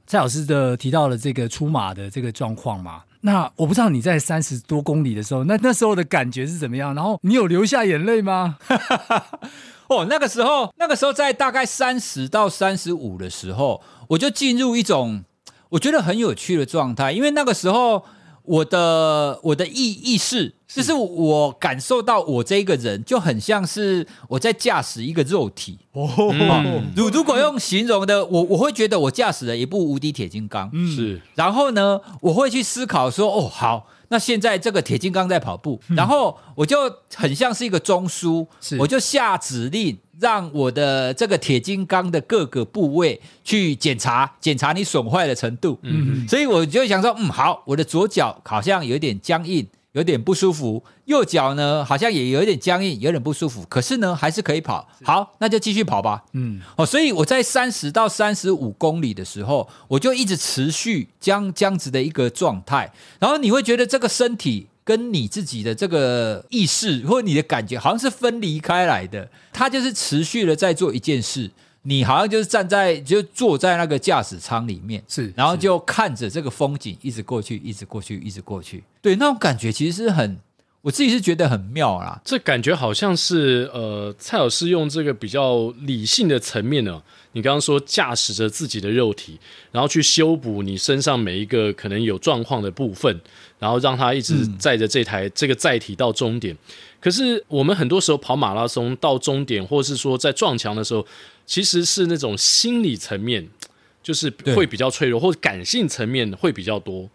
[0.08, 3.04] 蔡老师的提到了这个出马的这个状况嘛。
[3.22, 6.96] 那我不知道你在三十多公里的时候，那那时候的感觉是怎么样？
[6.96, 8.58] 然后你有流下眼泪吗？
[9.90, 15.24] 哦，那个时候，那个时候在大概三十到三十五的时候，我就进入一种。
[15.70, 18.04] 我觉得很有趣的状态，因为那个时候
[18.44, 25.80] 我的我的意意识，就是我感受到我这个人就很像是我在驾驶一个肉体。
[25.94, 26.08] 哦，
[26.96, 30.70] 如如果用形容的，我我会觉得我驾驶了一部无敌铁金刚。
[30.74, 31.22] 嗯，是。
[31.34, 33.88] 然后呢，我会去思考说，哦，好。
[34.10, 36.78] 那现在这个铁金刚在跑步，然后我就
[37.16, 38.46] 很像是一个中枢，
[38.78, 45.78] 我就下指令，让我的这个铁金刚的各个部位去检查，检查你损坏的程度。
[45.82, 54.88] 嗯，所以我就想说，嗯，好，我的左脚好像有点僵硬，有点不舒服，右脚呢好像也有点僵硬，有点不舒服，可是呢还是可以跑。
[55.04, 56.24] 好，那就继续跑吧。
[56.34, 71.52] 嗯，哦，所以我在三十到三十五公里的时候，我就一直持续将这样子的一个状态，然后你会觉得这个身体跟你自己的这个意识或者你的感觉好像是分离开来的，它就是持续的在做一件事。
[71.88, 78.84] 你好像就是站在，就坐在那个驾驶舱里面，是，然后就看着这个风景一直过去，一直过去，一直过去。
[79.04, 80.36] 对，那种感觉其实是很，
[80.86, 82.22] 我自己是觉得很妙啦。
[82.24, 89.40] 这感觉好像是，呃，蔡老师用这个比较理性的层面呢，你刚刚说驾驶着自己的肉体，
[89.72, 93.20] 然后去修补你身上每一个可能有状况的部分，
[93.58, 96.56] 然后让它一直载着这台、嗯、这个载体到终点。
[97.00, 101.06] 可是我们很多时候跑马拉松到终点，或是说在撞墙的时候。
[101.48, 103.48] 其实是那种心理层面，
[104.02, 107.08] 就是会比较脆弱，或者感性层面会比较多。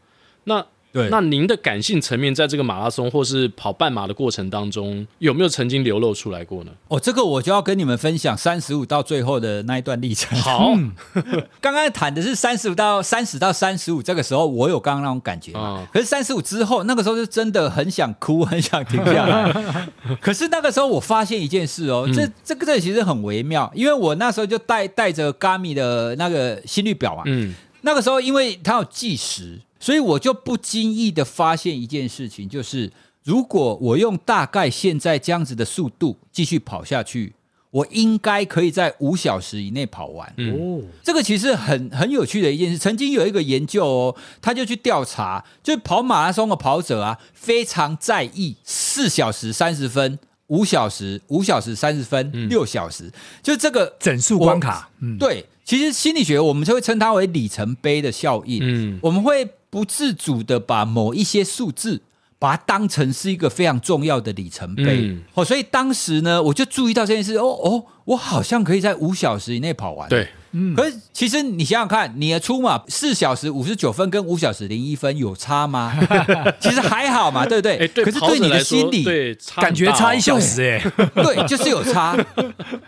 [0.44, 6.72] 那对，那您的感性层面，在这个马拉松或是跑半马的过程当中，有没有曾经流露出来过呢？
[6.88, 10.36] 哦，这个我就要跟你们分享三十五到最后的那一段历程。
[10.40, 10.72] 好，
[11.60, 15.78] 刚刚谈的是三十五到三十到三十五，这个时候我有刚刚那种感觉嘛。
[15.80, 19.86] 嗯、可是三十五之后，那个时候是真的很想哭， 很想停下来。
[20.20, 27.22] 可是那个时候我发现一件事哦，这这个这其实很微妙，因为我那时候就带带着 Garmin 的那个心率表嘛。
[27.26, 29.60] 嗯，那个时候因为它有计时。
[29.80, 32.92] 所以我就不经意的发现一件事情，就是
[33.24, 37.32] 如果我用大概现在这样子的速度继续跑下去，
[37.70, 40.28] 我应该可以在五小时以内跑完。
[40.36, 42.76] 哦，这个其实很很有趣的一件事。
[42.76, 53.10] 曾经有一个研究哦，他就去调查，就跑马拉松的跑者啊，非常在意四小时三十分、五小时、五小时三十分、六小时，
[53.42, 54.90] 就这个整数关卡。
[55.00, 58.58] 嗯，对，其实心理学我们就会称它为里程碑的效应。
[58.62, 59.48] 嗯，我们会。
[59.70, 62.02] 不自主的把某一些数字，
[62.38, 65.08] 把它当成是一个非常重要的里程碑。
[65.08, 67.36] 嗯，哦，所以当时呢，我就注意到这件事。
[67.36, 70.08] 哦哦，我好像可以在五小时以内跑完。
[70.08, 70.28] 对。
[70.52, 75.96] 嗯，可是其实你想想看，你的出马四小时五十九分跟五小时零一分有差吗？
[76.58, 77.76] 其实还好嘛，对不对？
[77.76, 80.90] 欸、对，可是对你的心理对感觉差一小时哎，
[81.22, 82.16] 对，就是有差。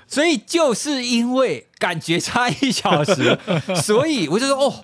[0.08, 3.38] 所以就是因为感觉差一小时，
[3.80, 4.74] 所以我就说哦，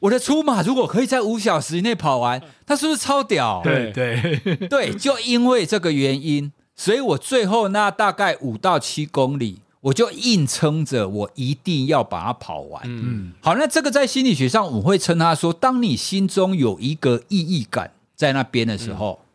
[0.00, 3.60] 我的出马如果可以在五小时以内跑完，那是不是超屌？
[3.62, 9.60] 对对对，就因为这个原因，所以我最后那大概五到七公里。
[9.84, 12.82] 我就硬撑着，我一定要把它跑完。
[12.86, 19.26] 嗯，好，那这个在心理学上，我会称它说，当你心中有一个意义感在那边的时候，嗯、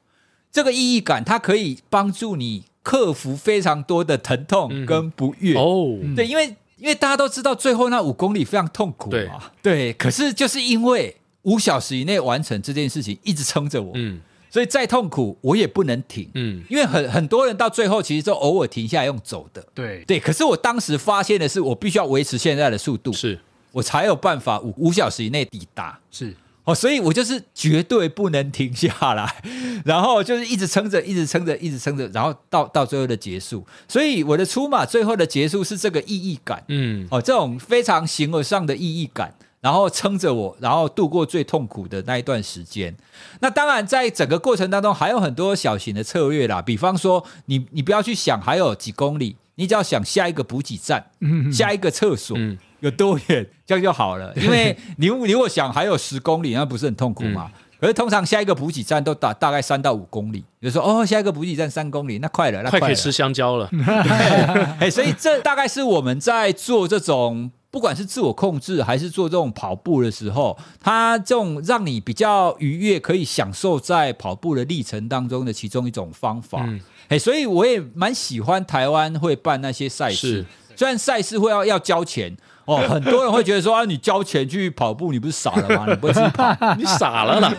[0.52, 5.56] 这个意义感它可以帮助你克服非常多的疼痛跟不悦。
[5.56, 9.52] 哦，对，因为因为大家都知道，最后那五公里非常痛苦嘛。
[9.62, 13.92] 对，对，可是就是因为五小时以内完成这件事情，一直撑着我。
[13.94, 14.20] 嗯。
[14.50, 20.04] 所以再痛苦，我也不能停，嗯，因为很很多人到最后其实就偶尔停下来用走的，对。
[20.06, 20.20] 对。
[20.20, 23.40] 可是我当时发现的是，我必须要维持现在的速度，是。
[23.72, 26.36] 我才有办法五五小时以内抵达，是。
[26.66, 29.42] 哦，所以我就是绝对不能停下来，
[29.86, 33.66] 然后就是一直撑着，一直撑着，一直撑着，然后到到最后的结束。
[33.88, 39.34] 所以我的出马最后的结束是这个意义感，嗯，哦，这种非常形而上的意义感。
[39.62, 42.96] 然后撑着我，然后度过最痛苦的那一段时间。
[43.42, 54.34] 那当然，在整个过程当中还有很多小型的策略啦，比方说，你你不要去想还有几公里，你只要想下一个补给站，嗯、下一个厕所、嗯、有多远，这样就好了。
[54.38, 57.52] 因为你你如果想还有十公里，那不是很痛苦吗？
[57.54, 63.70] 嗯、可是通常下一个补给站都大大概三到五公里，比如说哦，下一个补给站三公里，那快了，那快可以吃香蕉了。
[64.80, 67.52] 哎， 所以这大概是我们在做这种。
[67.72, 76.66] 不管是自我控制还是做这种跑步的时候，它这种让你比较愉悦，可以享受在跑步的历程当中的其中一种方法。
[76.68, 76.80] 嗯，
[77.10, 85.86] 哎，所以我也蛮喜欢台湾会办那些赛事，是虽然赛事会要要交钱哦，很多人会觉得说啊，你交钱去跑步，你不是傻了吗？
[85.88, 87.54] 你不会自己跑， 你傻了啦。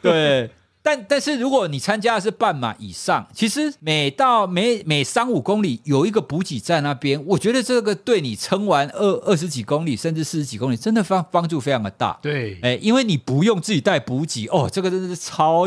[0.00, 0.50] 对。
[0.82, 12.18] 但但是如果你参加的是半马以上，其实每到每每三五公里有一个补给站那边，我觉得这个对你撑完二二十几公里甚至四十几公里，真的帮帮助非常的大。
[12.22, 15.66] 对，哎，因为你不用自己带补给哦，这个真的是超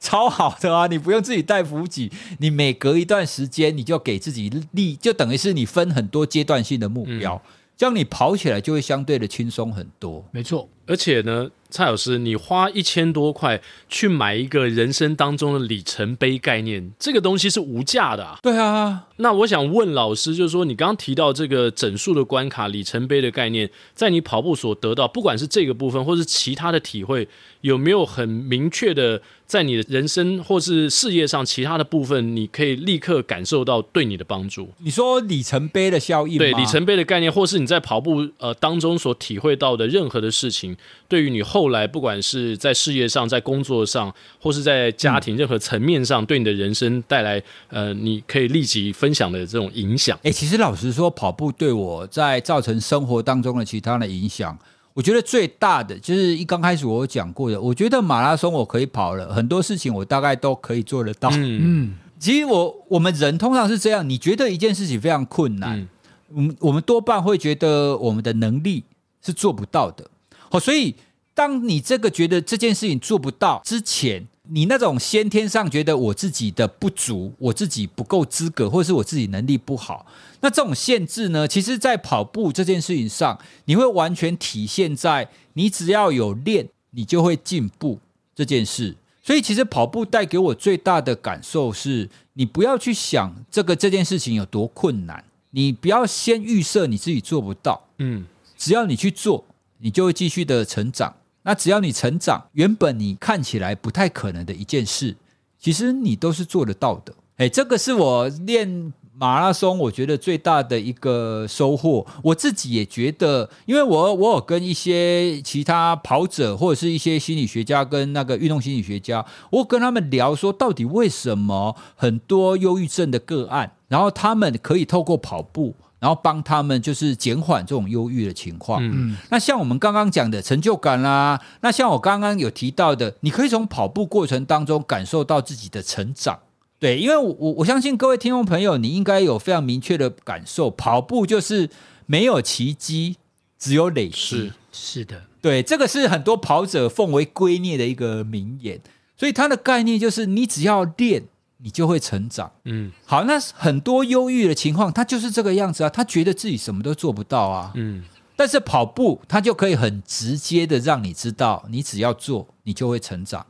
[0.00, 0.88] 超好的啊！
[0.88, 10.24] 你不用自己带补给，你每隔一段时间你就给自己立，就等于是你分很多阶段性的目标，嗯、这样你跑起来就会相对的轻松很多。
[10.32, 11.50] 没错，而且呢。
[11.70, 18.38] 蔡老师，你花一千多块去买一个人生当中的里程碑概念，这个东西是无价的啊。
[18.42, 27.28] 对啊，那我想问老师，就是说你刚刚提到这个整数的关卡里程碑的概念，在你跑步所得到，不管是这个部分，或是其他的体会，
[27.60, 29.20] 有没有很明确的？
[29.48, 34.68] 在你的人生或是事业上，其他的部分，你可以立刻感受到对你的帮助。
[34.80, 36.38] 你说里程碑的效应吗？
[36.38, 40.76] 对，里程碑的概念，或是你在跑步呃当中所体会到的任何的事情，
[41.08, 50.18] 对于你后来不管是在事业上、在工作上，或是在家庭任何层面上，嗯、对你的人生带来呃，你可以立即分享的这种影响。
[50.22, 54.58] 哎，其实老实说，跑步对我在造成生活当中的其他的影响。
[54.94, 61.30] 我觉得最大的就是一刚开始我有讲过的，我觉得马拉松我可以跑了，很多事情我大概都可以做得到。
[61.34, 65.88] 嗯，其实我我们人通常是这样，你觉得一件事情非常困难，
[66.34, 68.82] 嗯，我们多半会觉得我们的能力
[69.24, 70.10] 是做不到的。
[70.50, 70.94] 好，所以
[71.34, 80.06] 当你这个觉得这件事情做不到之前，你那种先天上觉得我自己的不足，我自己不够资格，或者是我自己能力不好，
[80.40, 87.98] 那这种限制呢，其实，在跑步这件事情上，你会完全体现在你只要有练，你就会进步
[88.34, 88.96] 这件事。
[89.22, 98.24] 所以，其实跑步带给我最大的感受是，你不要去想这个这件事情有多困难，你不要先预设你自己做不到，嗯，
[98.56, 99.44] 只要你去做，
[99.80, 101.14] 你就会继续的成长。
[101.42, 105.16] 那只要你成长，原本你看起来不太可能的一件事，
[105.58, 107.14] 其实你都是做得到的。
[107.38, 112.06] 诶，这个是我练马拉松我觉得最大的一个收获。
[112.22, 125.74] 我自己也觉得，因为我我有跟一些其他跑者或者是一些心理学家跟那个运动心理学家，我跟他们聊说，到底为什么很多忧郁症的个案，然后他们可以透过跑步。
[126.00, 128.80] 然后帮他们就是减缓这种忧郁的情况。
[128.82, 136.38] 嗯，那像我们刚刚讲的成就感啦、啊，那像我刚刚有提到的，你可以从跑步过程当中感受到自己的成长。
[136.78, 141.68] 对，因为我我我相信各位听众朋友，你应该有非常明确的感受，跑步就是
[142.06, 143.16] 没有奇迹，
[143.58, 144.14] 只有累积。
[144.16, 148.80] 是是的，对，这个是很多跑者奉为圭臬的一个名言。
[149.16, 151.24] 所以它的概念就是，你只要练。
[151.60, 158.04] 你就会成长，嗯，好，那很多忧郁的情况，他就是这个样子啊，他觉得自己什么都做不到啊，嗯，
[158.36, 163.44] 但是跑步，他就可以很直接的让你知道，你只要做，你就会成长，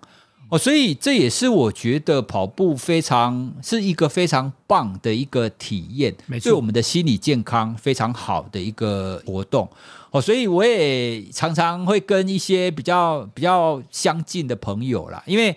[0.49, 9.69] 哦，所以这也是我觉得跑步非常是一个非常棒的一个体验，对我们的心理健康非常好的一个活动，
[10.11, 15.57] 哦，所以我也常常会跟一些比较比较相近的朋友啦，因为。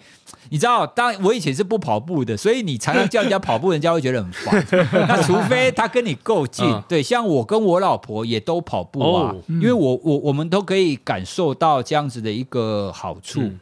[0.50, 4.68] 你知道，当我以前是不跑步的，所以你常常叫人家跑步，人家会觉得很烦。
[5.08, 13.39] 那除非他跟你够近，嗯、对，像我跟我老婆也都跑步啊，哦、因为我我我们都可以感受到这样子的一个好处。
[13.42, 13.60] 嗯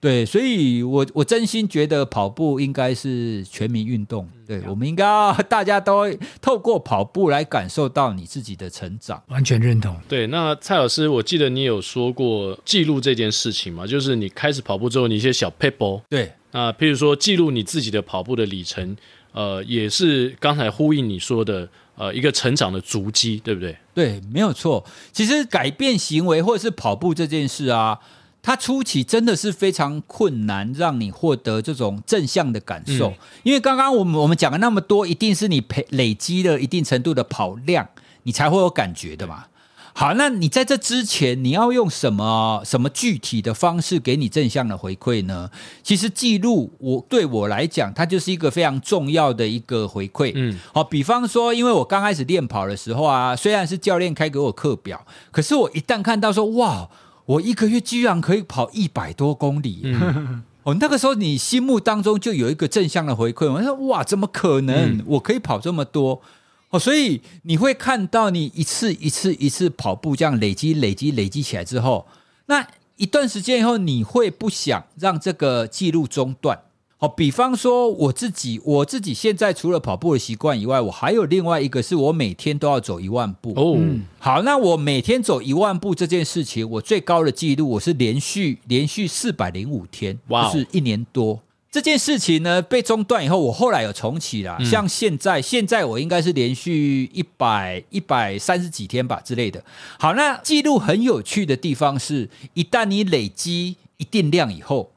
[0.00, 4.28] 对，所以我我真心觉得跑步应该是全民运动。
[4.46, 5.04] 对，我们应该
[5.48, 6.08] 大家都
[6.40, 9.96] 透过跑步来感受到你自己的成长，完全认同。
[10.08, 13.84] 对，那蔡老师，我记得你有说过记录这件事情嘛？
[13.84, 16.00] 就是你开始跑步之后，你一些小 paper。
[16.08, 18.96] 对，啊，譬如说记录你自己的跑步的里程，
[19.32, 23.76] 呃，也是刚才呼应你说的，呃，一个成长的足迹，对不对？
[23.92, 24.84] 对，没有错。
[25.12, 27.98] 其实改变行为或者是跑步这件事啊。
[28.40, 33.08] 它初期真的是非常困难，让你获得这种正向的感受。
[33.10, 37.88] 嗯、因为刚刚我们我们讲了那么多，一定是你培累积了一定程度的跑量，
[38.22, 39.46] 你才会有感觉的嘛。
[39.92, 45.50] 好，那你在这之前，你要用什么什么具体的方式给你正向的回馈呢？
[45.82, 50.32] 其实记录，我对我来讲，它就是一个非常重要的一个回馈。
[50.36, 56.88] 嗯，好，比方说，因为我刚开始练跑的时候啊，虽然是教练开给我课表，可是我一旦看到说，哇。
[57.28, 63.52] 我一个月居然可以跑一百多公里，嗯、 哦，那个时候你心目当中就有一个正向的回馈。
[63.52, 65.02] 我说哇，怎么可能？
[65.04, 66.22] 我可以跑这么多
[66.70, 72.06] 哦，所以你会看到你一次一次一次跑步这样累积累积累积起来之后，
[72.46, 72.66] 那
[72.96, 76.58] 一段时间以后，你会不想让这个记录中断。
[77.00, 83.52] 好，比方说我自己，我自己现在除了跑步的习惯以外，我还有另外一个是我每天都要走一万步。
[83.54, 83.78] 哦，
[84.18, 91.40] 好，那我每天走一万步这件事情，我最高的记录我是连续连续四百零五天，哇，就是一年多。
[91.70, 99.62] 这件事情呢被中断以后，我后来有重启了，像现在现在我应该是连续一百一百三十几天吧之类的。
[100.00, 104.90] 好，那记录很有趣的地方是，一旦你累积一定量以后。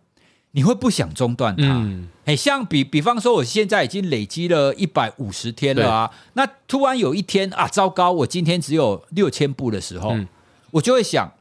[0.53, 1.63] 你会不想中断它？
[1.63, 6.11] 嗯，哎，像比比方说，我现在已经累积了一百五十天了啊。
[6.33, 10.27] 那突然有一天啊，糟糕，我今天只有六千步的时候，嗯，
[10.71, 11.31] 我就会想，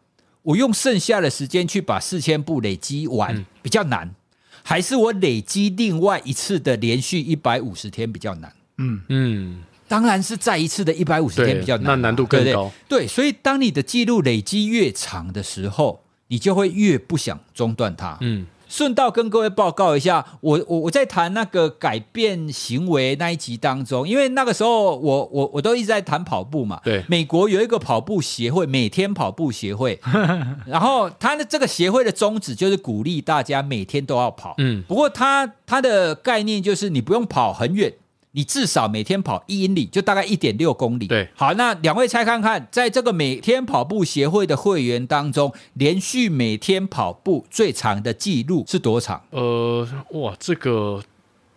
[0.42, 4.14] 我用剩下的时间去把四千步累积完、嗯、比较难，
[4.62, 8.52] 还是我累积另外一次的连续一百五十天比较难？
[8.78, 12.70] 嗯嗯，当然是再一次的一百五十天比较难，那难度更高。
[12.88, 18.16] 对，对，所以当你的记录累积越长的时候，你就会越不想中断它。
[18.20, 18.46] 嗯。
[18.70, 26.80] 顺道跟各位报告一下，我我我在谈那个改变行为那一集当中，因为那个时候我我我都一直在谈跑步嘛。
[26.84, 29.98] 对，美国有一个跑步协会，每天跑步协会，
[30.64, 34.54] 然后他的这个协会的宗旨就是鼓励大家每天都要跑。
[34.58, 37.92] 嗯，不过他他的概念就是你不用跑很远。
[38.32, 41.06] 你至少每天跑一英里，就大概一点六公里。
[41.06, 49.20] 对，好，那两位猜看看，在这个每天跑步协会的会员当中，连续每天跑步最长的记录是多长？
[49.30, 51.02] 呃，哇，这个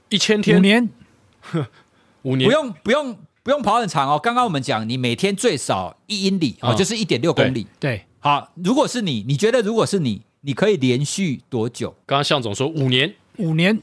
[0.09, 0.89] 一千天，五年，
[2.23, 4.17] 五年，不用不用不用跑很长哦。
[4.17, 7.67] 刚刚我们讲，你每天最少一英里哦，就是一点六公里。
[7.79, 11.91] 对，对，好，如果是你，你觉得如果是你，你可以连续多久？
[12.07, 13.79] 刚刚向总说五年，五年，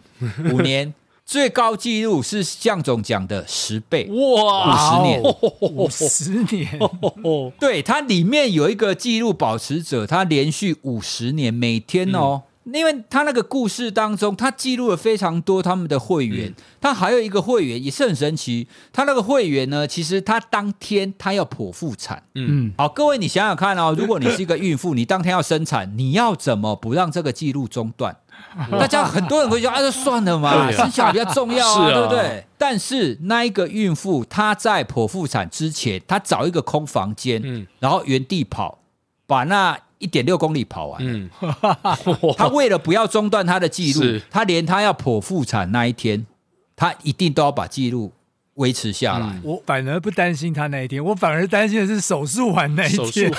[0.53, 0.93] 五年。
[1.31, 5.22] 最高纪录是向总讲的十倍，哇，五十年，
[5.61, 6.76] 五十年，
[7.61, 12.43] 对，它里面有一个纪录保持者，他连续五十年每天哦。
[12.45, 16.55] 嗯因为他那个故事当中，他记录了非常多他们的会员。
[16.81, 22.22] 他还有一个会员也是很神奇，他那个会员呢，其实他当天他要剖腹产。
[22.35, 28.14] 嗯，好，各位你想想看哦，如果你是一个孕妇，你当天要生产，你要怎么不让这个记录中断？
[28.72, 32.45] 大家很多人会说，啊，就算了嘛，生小孩比较重要啊，对不对？
[32.59, 38.78] 但是那一个孕妇，她在剖腹产之前，她找一个空房间，然后原地跑，
[39.26, 39.78] 把那。
[40.01, 41.28] 一点六公里跑完，嗯，
[42.34, 46.26] 她为了不要中断她的记录，她连她要剖腹产那一天，
[46.74, 48.11] 她一定都要把记录
[48.61, 53.32] 维持下来，嗯，我反而不担心他那一天，我反而担心的是手术完那一天。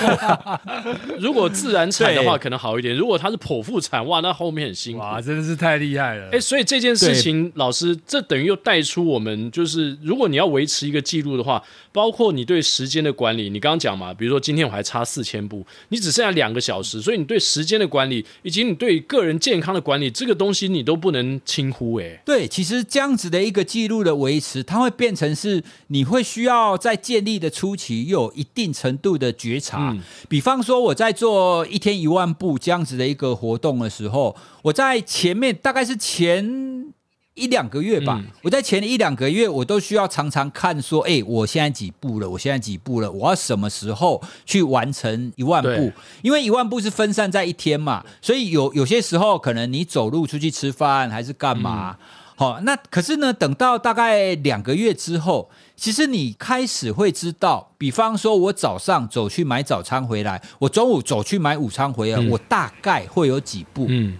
[1.20, 4.98] 如果自然产的话，可能好一点；如果他是剖腹产，哇，那后面很辛苦。
[4.98, 6.28] 哇，真的是太厉害了！
[6.32, 11.62] 哎，所以这件事情，老师，这等于又带出我们，就是如果你要维持一个记录的话，
[11.92, 13.48] 包括你对时间的管理。
[13.48, 21.94] 你刚刚讲嘛，比如说今天我还差四千步，你只剩下两个小时，所以你对时间的管理，以及你对个人健康的管理，这个东西你都不能轻忽。
[22.00, 25.11] 哎，对，其实这样子的一个记录的维持，它会变。
[25.12, 36.90] 变成是你会需要在建立的初期又有一定程度的觉察，嗯、比方说我在做一天一万步这样子的一个活动的时候，我在前面大概是前
[37.34, 42.30] 一两个月吧，嗯、我在前一两个月我都需要常常看说，哎、欸，我现在几步了？
[42.30, 43.12] 我现在几步了？
[43.12, 45.92] 我要什么时候去完成一万步？
[46.22, 51.98] 因为一万步是分散在一天嘛，所以有有些时候可能你走路出去吃饭还是干嘛？
[52.00, 63.86] 嗯好，那可是呢，等到大概两个月之后，其实你开始会知道，比方说我早上走去买早餐回来，我中午走去买午餐回来，嗯、我大概会有几步。
[63.88, 64.18] 嗯，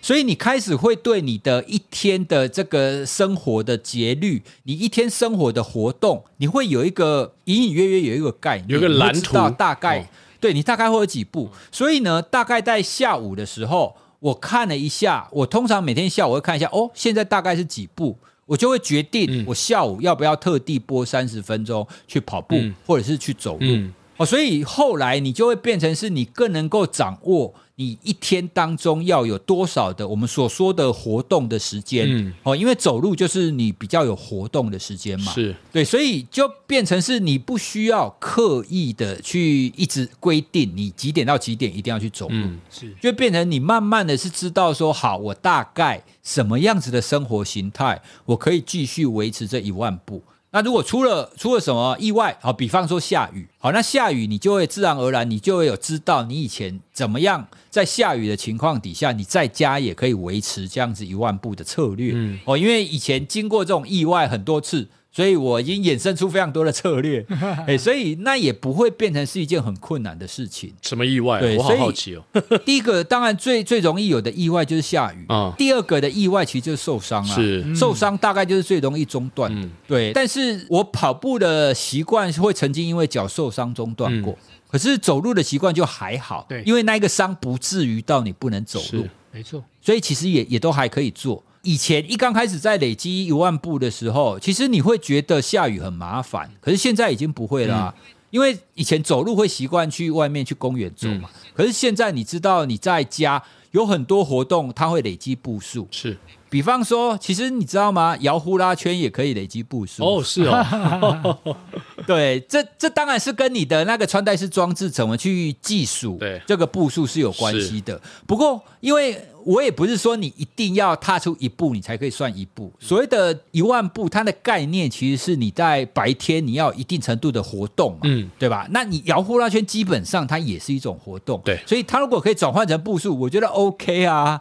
[0.00, 10.04] 所以你开始会对你的一天的这个生活的节律，你一天生活的活动，你会有一个隐隐约约有一个概念，有个蓝图，大概、哦、
[10.40, 11.50] 对你大概会有几步。
[11.70, 13.94] 所以呢，大概在下午的时候。
[14.20, 18.16] 我看了一下，我通常每天下午会看一下，哦，现在大概是几步，
[18.46, 23.66] 我就会决定我下午要不要特地播三十分钟去跑步，嗯、或者是去走路。
[23.66, 27.52] 嗯、哦，所以后来你就会变成是你更能够掌握。
[27.80, 32.06] 你一天当中要有多少的我们所说的活动的时间？
[32.06, 35.32] 嗯，哦，因为走路就是你比较有活动的时间嘛。
[35.32, 42.34] 是对，所以就变成是你不需要刻意的去一直规定你几点到几点一定要去走路。
[42.34, 50.22] 嗯，是，就变成你慢慢的是知道说，好，我大概什么样子的生活形态，我可以继续维持这一万步。
[50.52, 64.88] 那如果出了出了什么意外，好，比方说下雨，好，那下雨你就会自然而然，你就会有知道你以前怎么样在下雨的情况底下，你在家也可以维持这样子一万步的策略，嗯，哦，因为以前经过这种意外很多次。
[65.12, 67.24] 所以我已经衍生出非常多的策略，
[67.66, 70.72] 哎，所以那也不会变成是一件很困难的事情。
[70.82, 71.40] 什么意外啊？
[71.40, 72.22] 对，我好好奇哦。
[72.64, 75.52] 第一个当然最最容易有的意外就是下雨啊。
[75.58, 77.34] 第二个的意外其实就是受伤啊。
[77.34, 79.68] 是，受伤大概就是最容易中断的。
[79.88, 84.38] 对，但是我跑步的习惯会曾经因为脚受伤中断过，
[84.68, 86.46] 可是走路的习惯就还好。
[86.48, 89.08] 对，因为那个伤不至于到你不能走路。
[89.32, 89.62] 没错。
[89.82, 91.42] 所以其实也也都还可以做。
[91.62, 103.42] 以前一刚开始在累积一万步的时候，其实你会觉得下雨很麻烦，可是现在已经不会了啊，嗯、因为以前走路会习惯去外面去公园走嘛，嗯、可是现在你知道你在家
[103.72, 106.16] 有很多活动，它会累积步数，是，
[106.50, 108.16] 比方说，其实你知道吗？
[108.20, 111.38] 摇呼啦圈也可以累积步数哦，是哦，
[112.06, 118.00] 对，这这当然是跟你的那个穿戴式装置怎么去计数，对这个步数是有关系的。
[118.26, 122.70] 不过，因为我也不是说你一定要踏出一步你才可以算一步。
[122.80, 128.66] 所谓的一万步，它的概念其实是你在白天你要有一定程度的活动嘛，嗯，对吧？
[128.70, 134.40] 那你摇呼啦圈基本上它也是一种活动，对，所以它如果可以转换成步数，我觉得 OK 啊。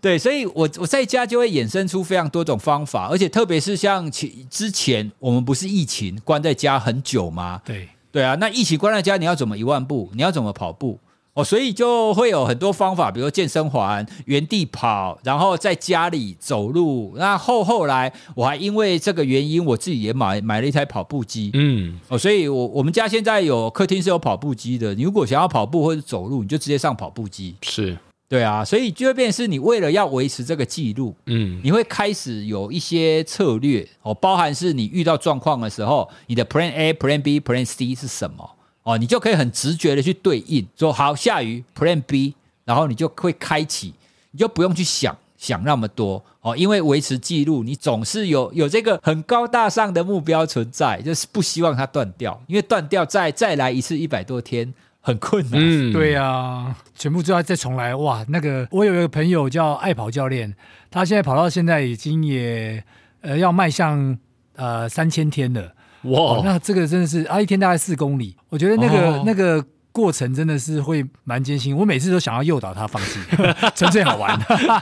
[0.00, 7.60] 对，所以我我在家就会衍生出非常多种方法，而且特别是像其之前我们不是疫情关在家很久吗？
[7.64, 10.10] 对对啊，那疫情关在家，你要怎么一万步？
[10.14, 10.98] 你要怎么跑步？
[11.34, 17.12] 哦，所以就会有很多方法，比如说健身环、原地跑，然后在家里走路。
[17.18, 21.50] 那后后来我还因为这个原因，我自己也买买了一台跑步机。
[21.52, 24.94] 嗯，哦，所以我我们家现在有客厅是有跑步机的。
[24.94, 27.54] 你如果想要跑步或者走路，你就直接上跑步机。
[27.60, 27.94] 是。
[28.28, 38.50] 对啊，所以就会变成是你为了要维持这个记录，嗯，你会开始有一些策略哦，包含是你遇到状况的时候，你的 Plan A、Plan B、Plan C 是什么
[38.82, 43.94] 哦，你就可以很直觉的去对应，说好下雨 Plan B，然后你就会开启，
[44.32, 54.74] 你就不用去想想那么多哦，因为维持记录，你总是有有这个很高大上的目标存在，就是不希望它断掉，因为断掉再再来一次一百多天。
[55.06, 58.24] 很困难，嗯，对呀、啊，全部都要再重来哇！
[58.28, 60.52] 那个我有一个朋友叫爱跑教练，
[60.90, 62.82] 他现在跑到现在已经也
[63.20, 64.18] 呃要迈向
[64.56, 66.42] 呃三千天了哇、哦！
[66.44, 71.76] 那这个真的是啊，一天大概四公里，我觉得那个、哦、那个过程真的是会蛮艰辛。
[71.76, 73.20] 我每次都想要诱导他放弃，
[73.76, 74.36] 纯粹好玩，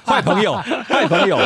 [0.07, 1.39] 坏朋友，坏朋友，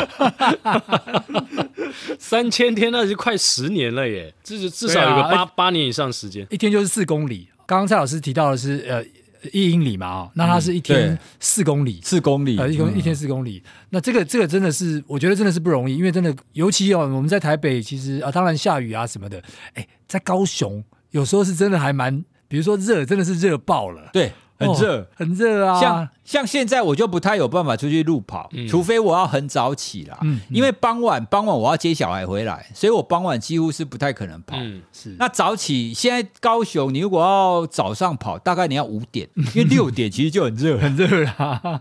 [2.17, 7.49] 三千天那是快十年了耶，至至少有个八、啊、八年以上时间，一天就是四公里。
[7.69, 9.05] 刚刚蔡老师提到的是呃
[9.53, 13.63] 一英里嘛，哦，那它是一天四公里，四公里，呃一公一天四公里。
[13.91, 19.43] 那这个这个真的是，我觉得真的是不容易，因为真的，尤其哦我们在台北，其实啊当然下雨啊什么的，
[19.75, 24.33] 哎，在高雄有时候是真的还蛮，比如说热，真的是热爆了，对。
[24.61, 25.81] 很热，哦，很热啊！
[25.81, 34.55] 像像现在我就不太有办法出去路跑，嗯，除非我要很早起啦，嗯，因为傍晚傍晚我要接小孩回来，所以我傍晚几乎是不太可能跑。
[34.59, 35.17] 嗯，是。
[35.19, 39.27] 那早起，现在高雄，你如果要早上跑，大概你要五点，
[39.57, 41.81] 因为六点其实就很热，很热啦，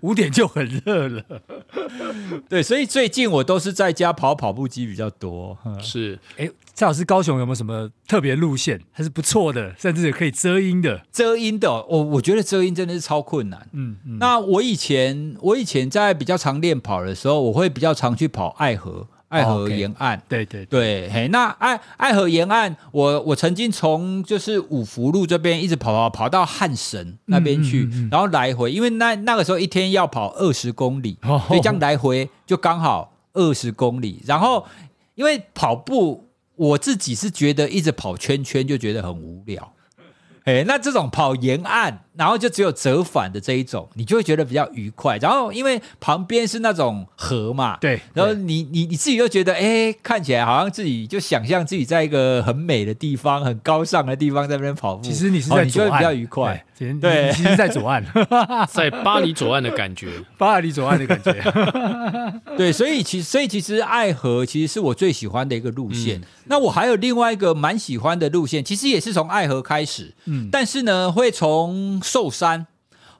[0.00, 1.22] 五 五点就很热了。
[2.48, 5.56] 对，所以最近我都是在家跑跑步机比较多。
[5.80, 6.50] 是，哎。
[6.76, 11.00] 蔡老师，高雄有没有什么特别路线还是不错的，甚至也可以遮阴的？
[11.12, 13.68] 遮阴的，我我觉得遮阴真的是超困难。
[13.70, 14.18] 嗯嗯。
[14.18, 20.22] 那我以前我以前在比较常练跑的时候，我会比较常去跑爱河爱河沿岸。
[20.28, 21.10] 对、哦、对对，对。
[21.10, 34.22] 嘿，那爱爱河沿岸，我我曾经从就是五福路这边一直跑跑跑到汉神那边去，嗯嗯嗯，然后来回，因为那那个时候一天要跑二十公里，哦，所以这样来回就刚好二十公里。
[34.26, 34.66] 然后
[35.14, 36.22] 因为跑步。
[36.56, 39.72] 我自己是觉得一直跑圈圈就觉得很无聊，
[40.44, 45.16] 哎，那这种跑沿岸，然后就只有折返的这一种，你就会觉得比较愉快。
[45.18, 55.02] 然后因为旁边是那种河嘛，对，然后你你你自己又觉得，哎，看起来好像自己就想象自己在一个很美的地方、很高尚的地方在那边跑步。
[55.02, 56.64] 其实你是在左岸，哦、你比较愉快。
[57.00, 58.04] 对，其实在左岸，
[58.68, 61.32] 在巴黎左岸的感觉， 巴黎左岸的感觉。
[62.58, 66.18] 对，所以其实所以其实爱河其实是我最喜欢的一个路线。
[66.18, 72.66] 嗯、那我还有另外一个蛮喜欢的路线，其实也是从爱河开始，嗯，但是呢会从寿山。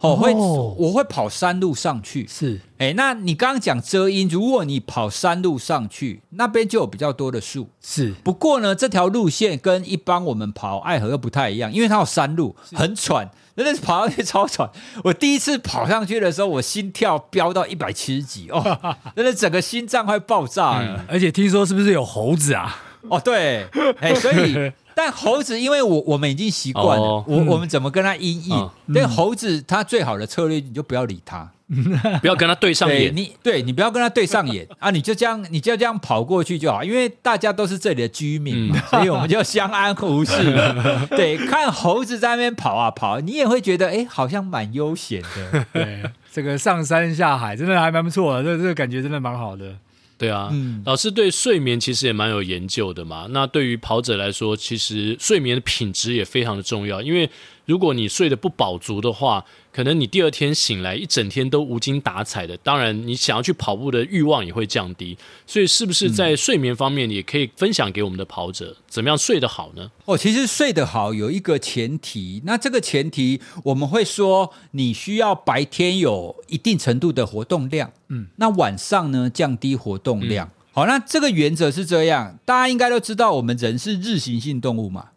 [0.01, 2.26] 哦，会，我会跑山路上去。
[2.28, 7.70] 是，哎，那你刚刚讲遮阴，如果你跑山路上去，那边就有比较多的树。
[7.80, 14.68] 是，不过呢，这条路线跟一般我们跑爱河又不太一样，因为它有山路，很喘，真的是跑上去超喘。
[15.05, 18.62] 我第一次跑上去的时候，我心跳飙到一百七十几，哦，
[19.16, 20.97] 真的整个心脏快爆炸了。
[20.99, 21.07] 嗯。
[21.09, 22.76] 而且听说是不是有猴子啊？
[23.09, 23.66] 哦，对，
[24.01, 24.70] 哎，所以。
[24.95, 28.53] 但猴子，因为我我们已经习惯了，哦、我我们怎么跟他音译？
[28.86, 31.51] 那、嗯、猴子它最好的策略，你就不要理它，
[32.20, 33.14] 不要跟他对上眼。
[33.14, 34.90] 你对你不要跟他对上眼 啊！
[34.90, 40.32] 你就这样，你就这样跑过去就好，因为大家都是这里的居民所以我们就相安无事。
[41.11, 45.66] 对，看猴子在那边跑啊跑，你也会觉得哎，好像蛮悠闲的。
[45.72, 49.74] 对，这个上山下海真的还蛮不错的，这这个感觉真的蛮好的。
[50.16, 53.26] 对啊，嗯、老师对睡眠其实也蛮有研究的嘛。
[53.30, 57.28] 那对于跑者来说，其实睡眠的品质也非常的重要，因为
[57.66, 62.56] 如果你睡得不饱足的话，可能你第二天醒来一整天都无精打采的。
[62.58, 65.16] 当然，你想要去跑步的欲望也会降低。
[65.46, 69.90] 所以，是不是在睡眠方面也可以分享给我们的跑者，怎么样睡得好呢？
[70.04, 80.46] 哦，其实睡得好有一个前提，那这个前提我们会说，你需要白天有一定程度的活动量，嗯，那晚上呢，降低活动量。
[80.46, 85.08] 嗯、好，那这个原则是这样，大家应该都知道，我们人是日行性动物嘛。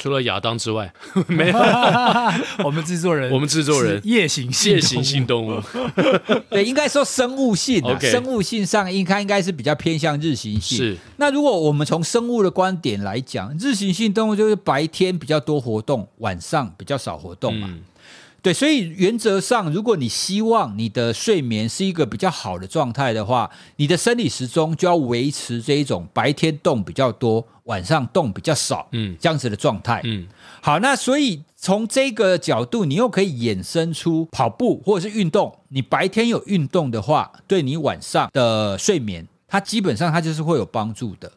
[0.00, 0.92] 除了亚当之外，
[1.26, 1.58] 没有。
[2.64, 5.60] 我们制作人，我们制作人夜行性夜行性动物。
[6.48, 8.12] 对，应该说生物性，Okay.
[8.12, 10.78] 生物性上应该应该是比较偏向日行性。
[10.78, 10.96] 是。
[11.16, 17.66] 那如果我们从生物的观点来讲，日行性动物就是白天比较多活动，晚上比较少活动嘛。
[17.68, 17.80] 嗯
[18.48, 30.00] 对，所以原则上，如果你希望你的睡眠是一个比较好的状态的话，你的生理时钟就要维持这一种白天动比较多，晚上动比较少，嗯，这样子的状态。
[30.04, 30.26] 嗯，
[30.62, 35.54] 好，那所以从这个角度，你又可以衍生出跑步或者是运动。
[35.68, 41.30] 你白天有运动的话，对你晚上的睡眠，它基本上它就是会有帮助的。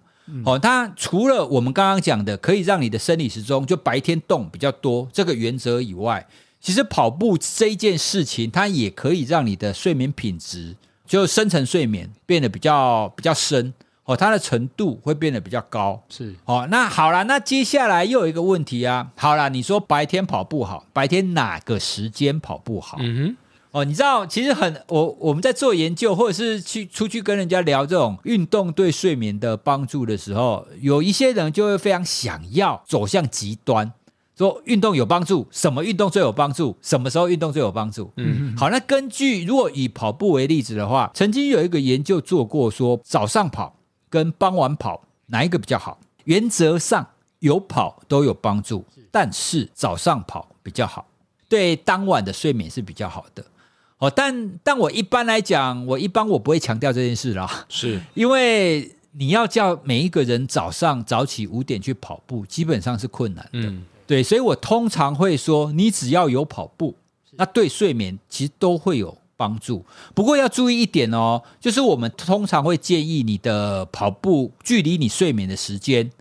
[0.45, 6.25] 好，它除了我们刚刚讲的可以让你的生理时钟就白天动比较多这个原则以外，
[6.61, 10.75] 其实跑步这一件事情，它也可以让你的睡眠品质，
[11.07, 13.73] 就深层睡眠变得比较比较深
[14.05, 16.01] 哦，它的程度会变得比较高。
[16.07, 19.11] 是哦，那好了，那接下来又有一个问题啊。
[19.15, 22.97] 好了，你说白天跑步好，白天哪个时间跑步好？
[23.01, 23.37] 嗯哼。
[23.71, 33.93] 哦，你知道，其实很我我们在做研究，或者是去出去跟人家聊这种运动对睡眠的帮助的时候，有一些人就会非常想要走向极端。
[34.41, 36.75] 说运动有帮助，什么运动最有帮助？
[36.81, 38.11] 什么时候运动最有帮助？
[38.17, 43.75] 嗯，好，那根据如果以跑步为例子的话，曾经有一个研究做过，说早上跑
[44.09, 45.99] 跟傍晚跑哪一个比较好？
[46.23, 47.07] 原则上
[47.39, 51.05] 有跑都有帮助，但是早上跑比较好，
[51.47, 53.45] 对当晚的睡眠是比较好的。
[53.99, 63.51] 哦，但但我一般来讲，我一般我不会强调这件事啦，是因为你要叫每一个人早上早起五点去跑步，基本上是困难的。
[63.53, 66.93] 嗯对，所以我通常会说，你只要有跑步，
[67.37, 69.85] 那对睡眠其实都会有帮助。
[70.13, 76.11] 不过要注意一点哦，就是我们通常会建议你的跑步距离你睡眠的时间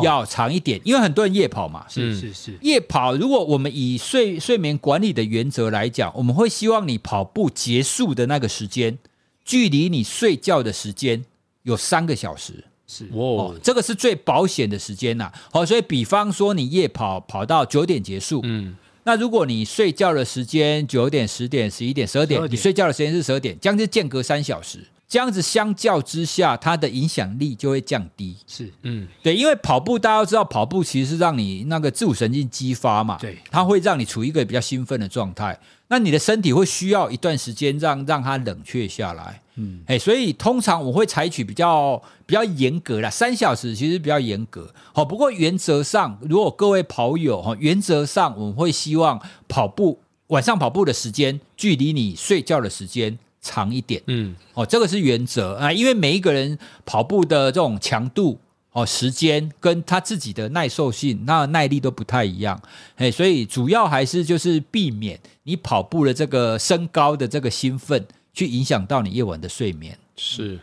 [0.00, 1.84] 要长一点，因为很多人夜跑嘛。
[1.88, 3.16] 是是是，夜跑。
[3.16, 8.96] 如果我们以睡睡眠管理的原则来讲，我们会希望你跑步结束的那个时间，
[9.44, 11.24] 距离你睡觉的时间
[11.64, 12.66] 有三个小时。
[12.86, 13.08] 是。
[13.12, 15.30] 哦，这个是最保险的时间呐。
[15.52, 24.78] 好，所以比方说你夜跑跑到九点结束，嗯，那如果你睡觉的时间九点、十点、十一点、十二点，你睡觉的时间是十二点，将近间隔三小时，
[25.08, 28.36] 这样子相较之下，它的影响力就会降低。
[28.46, 35.58] 是，嗯，对，因为跑步大家都知道，跑步其实是让你那个自主神经激发嘛，对，它会让你处于一个比较兴奋的状态。
[35.88, 44.72] 那你的身体会需要一段时间让让它冷却下来，嗯，哎，所以通常我会采取比较比较严格啦，三小时其实比较严格。
[44.92, 58.38] 好，不过原则上，如果各位跑友哈，原则上我们会希望跑步晚上跑步的时间距离你睡觉的时间长一点，嗯，哦，这个是原则啊，因为每一个人跑步的这种强度。
[58.76, 62.60] 哦，时间跟他自己的耐受性、那耐力都不太一样，
[62.96, 69.96] 哎，所以主要还是就是避免你跑步的这个升高的这个兴奋，去影响到你夜晚的睡眠。
[70.16, 70.58] 是，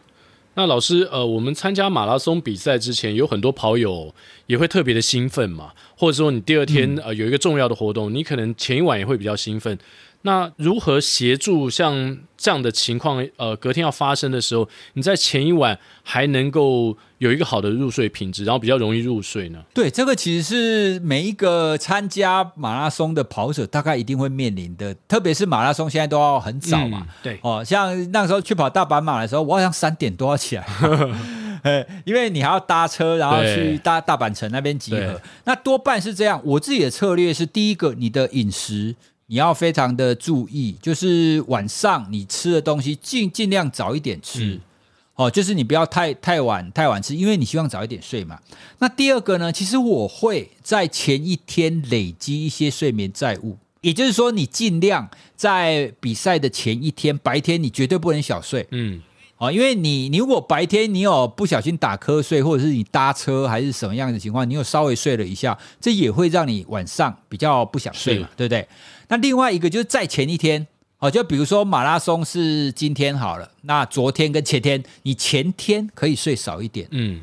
[0.54, 4.14] 那老师，呃，我们参加马拉松比赛之前，有很多跑友
[4.48, 9.80] 也会特别的兴奋嘛，或者说你第二天呃有一个重要的活动，你可能前一晚也会比较兴奋。
[10.24, 13.26] 那如何协助像这样的情况？
[13.38, 19.64] 呃，隔天要发生的时候，你在前一晚还能够有一个好的入睡品质，然后比较容易入睡呢？
[19.74, 27.00] 对，这个其实是每一个参加马拉松的跑者大概一定会面临的，特别是马拉松现在都要很早嘛。
[27.02, 30.66] 嗯、对，哦，像那时候去跑大阪马的时候，我好像三点多要起来，
[32.06, 35.20] 因为你还要搭车，然后去大大阪城那边集合。
[35.46, 36.40] 那多半是这样。
[36.44, 38.96] 我自己的策略是，第一个，你的饮食。
[39.32, 44.62] 你要非常的注意，就是晚上你吃的东西尽尽量早一点吃，嗯、
[45.16, 48.38] 哦，就是你不要太太晚太晚吃，因为你希望早一点睡嘛。
[48.80, 59.02] 那第二个呢，其实我会在前一天累积一些睡眠债务，也就是说，你尽量在比赛的前一天白天，你绝对不能小睡，嗯。
[59.38, 68.68] 哦，因为你你如果白天你有不小心打瞌睡，或者是你搭车还是什么样的情况，你有稍微睡了一下，这也会让你晚上比较不想睡嘛，对不对？
[69.12, 70.66] 那另外一个就是在前一天，
[71.00, 77.20] 哦，就比如说马拉松是今天好了，那昨天跟前天，你前天可以睡少一点，嗯，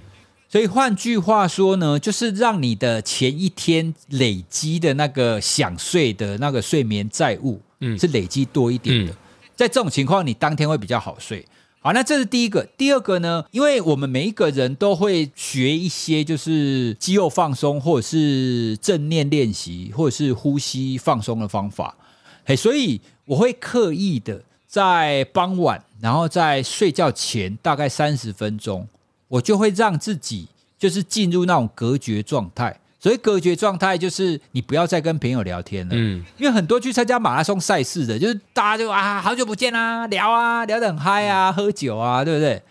[0.51, 9.11] 所以换句话说呢，就是让你的前一天累积的那个想睡的那个睡眠债务，嗯，是累积多一点的。
[9.11, 9.17] 嗯、
[9.57, 11.43] 在这种情况，你当天会比较好睡。
[11.81, 12.65] 好，那这是第一个。
[12.77, 21.97] 第二个呢，因为我们每一个人都会学一些，就是肌肉放松，或者是正念练习，或者是呼吸放松的方法。
[22.45, 28.87] 嘿，所以我会刻意的在傍晚，然后在睡觉前大概三十分钟。
[29.29, 30.49] 我就会让自己
[30.79, 42.63] 就是进入那种隔绝状态，所以隔绝状态就是你不要再跟朋友聊天了，嗯，因为很多去参加马拉松赛事的，就是大家就啊好久不见啊，聊啊聊得很嗨啊，喝酒啊，对不对？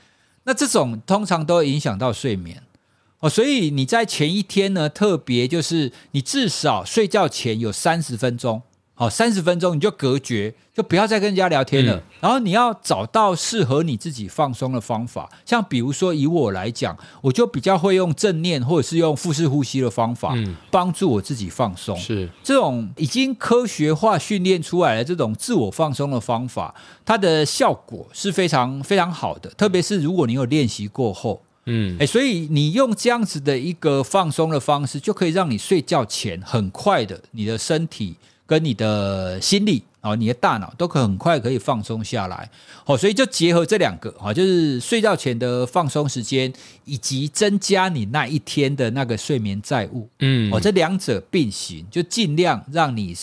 [0.43, 2.61] 那这种通常都会影响到睡眠
[3.19, 8.61] 哦，所以你在前一天呢，特别就是你至少睡觉前有三十分钟。
[8.99, 11.97] 好，三十分钟你就隔绝，就不要再跟人家聊天了。
[11.97, 21.95] 嗯、然后你要找到适合你自己放松的方法，像比如说以我来讲，我就比较会用正念或者是用腹式呼吸的方法，嗯、帮助我自己放松。
[21.95, 26.73] 是这种已经科学化训练出来的这种自我放松的方法，
[27.05, 29.47] 它的效果是非常非常好的。
[29.51, 38.15] 特别是如果你有练习过后，嗯，哎，所以你用这样子的一个放松的方式，就可以让你睡觉前很快的，你的身体。
[38.47, 42.49] 跟你的心理哦，你的大脑都可很快可以放松下来，
[42.85, 46.51] 哦，所以就结合这两个啊，就是睡觉前的放松时间，
[46.85, 53.13] 以及增加你那一天的那个睡眠债务，嗯，哦，这两者并行，就尽量让你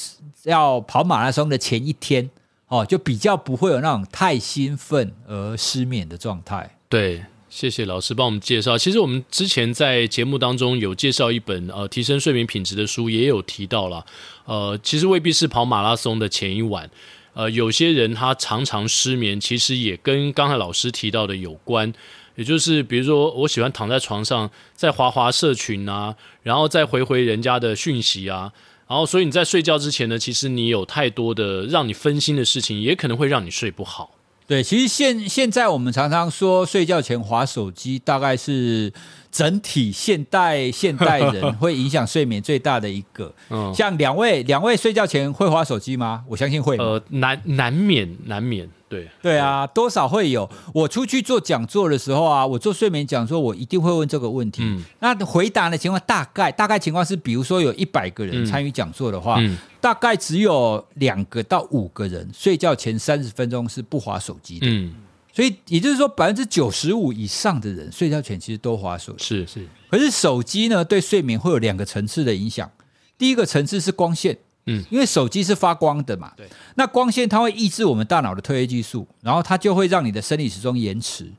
[0.45, 2.29] 要跑马拉松的前一天，
[2.69, 7.25] 哦，就比较不会有那种太兴奋而失眠的状态，对。
[7.55, 8.77] 谢谢老师帮我们介绍。
[8.77, 14.05] 其实我们之前在节目当中有介绍一本呃提升睡眠品质的书，也有提到了。
[14.45, 16.91] 呃，其实未必是跑马拉松的前一晚，
[17.35, 21.95] 呃，有些人他常常失眠，其实也跟刚才老师提到的有关。
[22.35, 28.53] 也就是比如说，我喜欢躺在床上，在滑滑社群啊，然后再回回人家的讯息啊，
[28.89, 34.14] 然后所以你在睡觉之前呢，其实你有太多的让你分心的事情，也可能会让你睡不好。
[34.47, 38.93] 对，其实现现在我们常常说睡觉前划手机，大概是
[39.33, 43.33] 整体现代现代人 会影响睡眠最大的一个。
[43.49, 46.23] 嗯，像两位两位睡觉前会划手机吗？
[46.29, 46.77] 我相信会。
[46.77, 48.69] 呃，难难免难免。
[48.95, 50.49] 对对啊，多少会有。
[50.73, 54.63] 我出去做讲座的时候啊，我做睡眠讲座，我一定会问这个问题。
[54.63, 64.67] 嗯，那回答的情况大概大概情况是，比如说有一百个人参与讲座的话，嗯，大概只有两个到五个人睡觉前三十分钟是不划手机的。
[64.69, 64.95] 嗯，
[65.33, 69.25] 所以也就是说，百分之九十五以上的人睡觉前其实都划手机。
[69.25, 72.71] 是是，可是手机呢，对睡眠会有两个层次的影响。
[73.19, 74.39] 第一个层次是光线。
[74.67, 76.47] 嗯，因为手机是发光的嘛，对，
[76.77, 81.31] 那光线它会抑制我们大脑的褪黑激素，然后它就会让你的生理时钟延迟。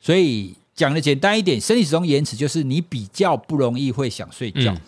[0.00, 4.72] 所以讲的简单一点，生理时钟延迟就是你比较不容易会想睡觉。
[4.72, 4.80] 嗯、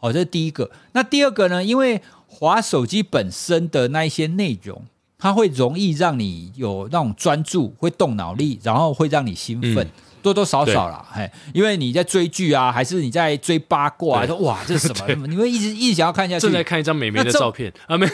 [0.00, 0.70] 哦，这是第一个。
[0.92, 1.64] 那第二个呢？
[1.64, 4.84] 因为滑手机本身的那一些内容，
[5.16, 9.86] 它会容易让你有那种专注，会动脑力，然后会让你兴奋。
[9.86, 9.90] 嗯
[10.22, 15.26] 多多少少啦，嘿，因为你在追剧啊，还是你在追八卦，说哇，这是什么？
[15.28, 16.42] 你会一直一直想要看下去。
[16.42, 18.08] 正在看一张美眉的照片啊，没，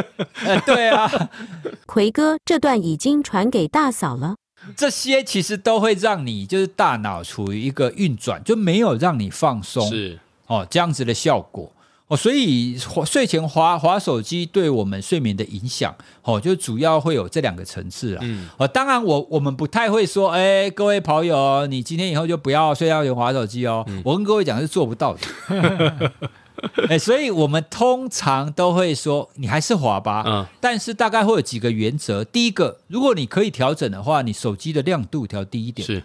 [0.66, 1.10] 对啊。
[1.86, 4.36] 奎哥，这段已经传给大嫂了。
[4.76, 11.72] 这些其实都会让你就是大脑处于一个运转，就没有让你放松，是哦，这样子的效果。
[12.08, 18.20] 哦，所以睡前滑滑手机对我们睡眠的影响，哦，就主要会有这两个层次了。
[18.22, 23.84] 嗯，哦，当然我我们不太会说，哎，各位跑友，你今天以后就不要睡觉前滑手机哦。
[23.88, 26.12] 嗯、我跟各位讲是做不到的。
[26.88, 30.24] 哎，所以我们通常都会说，你还是滑吧。
[30.26, 32.24] 嗯，但是大概会有几个原则。
[32.24, 35.86] 第一个，如果你可以调整的话，你手机的亮度调低一点。
[35.86, 36.02] 是。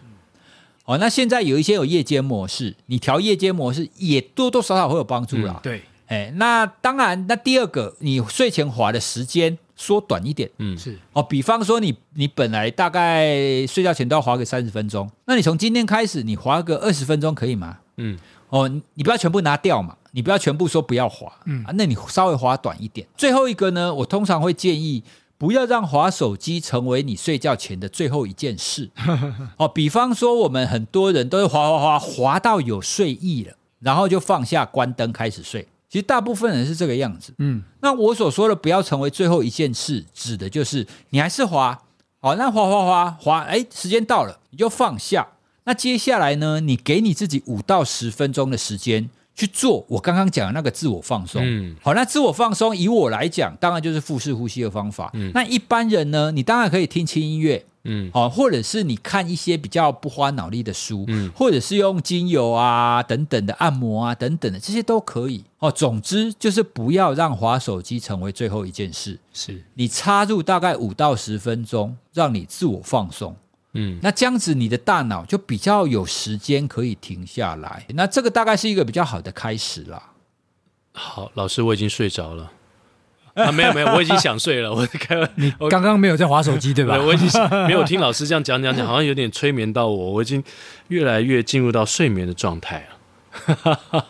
[0.83, 5.53] 哦，那现在有一些有夜间模式，你调夜间模式也多多少少会有帮助啦。
[5.53, 5.81] 嗯、对。
[6.13, 11.23] 哎，那当然，那第二个，你睡前滑的时间缩短一点，嗯，是哦。
[11.23, 17.79] 比方说你，你你本来大概睡觉前都要划个三十分钟，那你从今天开始，你划个二十分钟可以吗？
[17.97, 23.07] 嗯，哦，你不要全部拿掉嘛，你不要全部说不要滑，嗯，啊，那你稍微滑短一点。
[23.17, 25.03] 最后一个呢，我通常会建议
[25.39, 28.91] 不要让滑手机成为你睡觉前的最后一件事。
[29.57, 35.67] 哦，比方说，我们很多人都是滑滑滑滑到有睡意了，然后就放下关灯开始睡。
[35.93, 41.83] 其实大部分人是这个样子，嗯，那我所说的不要成为最后一件事，指的就是你还是滑，
[42.19, 45.27] 好，那滑滑滑滑，哎，时间到了你就放下。
[45.65, 55.11] 那接下来呢，你给你自己五到十分钟的时间去做我刚刚讲的那个自我放松，嗯，好，那自我放松以我来讲，当然就是腹式呼吸的方法。
[55.13, 65.43] 嗯，那一般人呢，你当然可以听轻音乐，嗯，好，或者是你看一些比较不花脑力的书，嗯，或者是用精油啊等等的按摩啊等等的，这些都可以。
[65.59, 69.19] 哦，总之就是不要让滑手机成为最后一件事。
[69.33, 73.35] 是你插入大概五到十分钟，让你自我放松。
[73.73, 77.85] 嗯，那这样子你的大脑就比较有时间可以停下来。
[77.89, 80.11] 那这个大概是一个比较好的开始啦。
[80.93, 82.51] 好，老师，我已经睡着了。
[83.33, 84.71] 啊，没有没有，我已经想睡了。
[84.73, 86.97] 我开，你刚刚没有在划手机对吧？
[87.01, 87.27] 我已经
[87.67, 90.11] 没有听老师这样讲讲讲，好像有点催眠到我。
[90.11, 90.43] 我已经
[90.89, 94.07] 越来越进入到睡眠的状态了。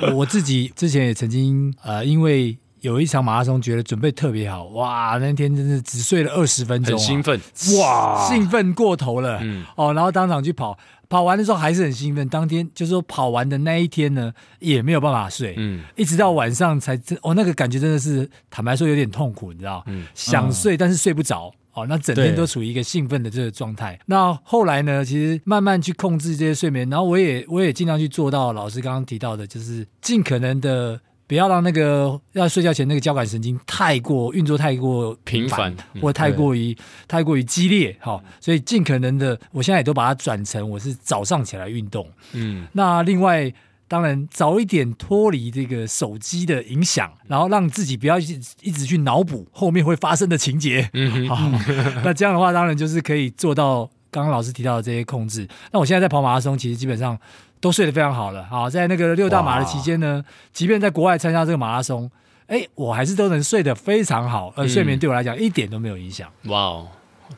[0.12, 7.40] 我自己之前也曾经呃，因为有一场马拉松，觉得准备特别好，哇，那天真是只睡了二十分钟，很兴奋，
[7.80, 10.78] 哇，兴奋过头了，嗯，哦，然后当场去跑。
[11.08, 23.98] 跑完的时候还是很兴奋，当天就是说跑完的那一天呢，也没有办法睡，嗯，一直到晚上才真哦，那个感觉真的是坦白说有点痛苦，你知道，嗯，想睡但是睡不着，哦，那整天都处于一个兴奋的这个状态。
[24.06, 31.00] 那后来呢，其实慢慢去控制这些睡眠，然后我也我也尽量去做到老师刚刚提到的，就是尽可能的。
[31.26, 36.76] 不要让那个要睡觉前那个交感神经太过运作太过频繁，或太过于
[37.08, 43.52] 太过于激烈，哈，所以尽可能的，我现在也都把它转成我是早上起来运动，嗯，那另外
[43.86, 51.50] 当然早一点脱离这个手机的影响，然后让自己不要一直一直去脑补后面会发生的情节，嗯，好，
[52.04, 55.48] 那这样的话当然就是可以做到刚刚老师提到的这些控制。
[55.72, 57.18] 那我现在在跑马拉松，其实基本上。
[57.60, 62.10] 都睡得非常好了，好，在那个六大马的期间呢，即便在国外参加这个马拉松，
[62.46, 66.30] 哎，我还是都能睡得非常好，而睡眠对我来讲一点都没有影响。
[66.42, 66.88] 哇哦，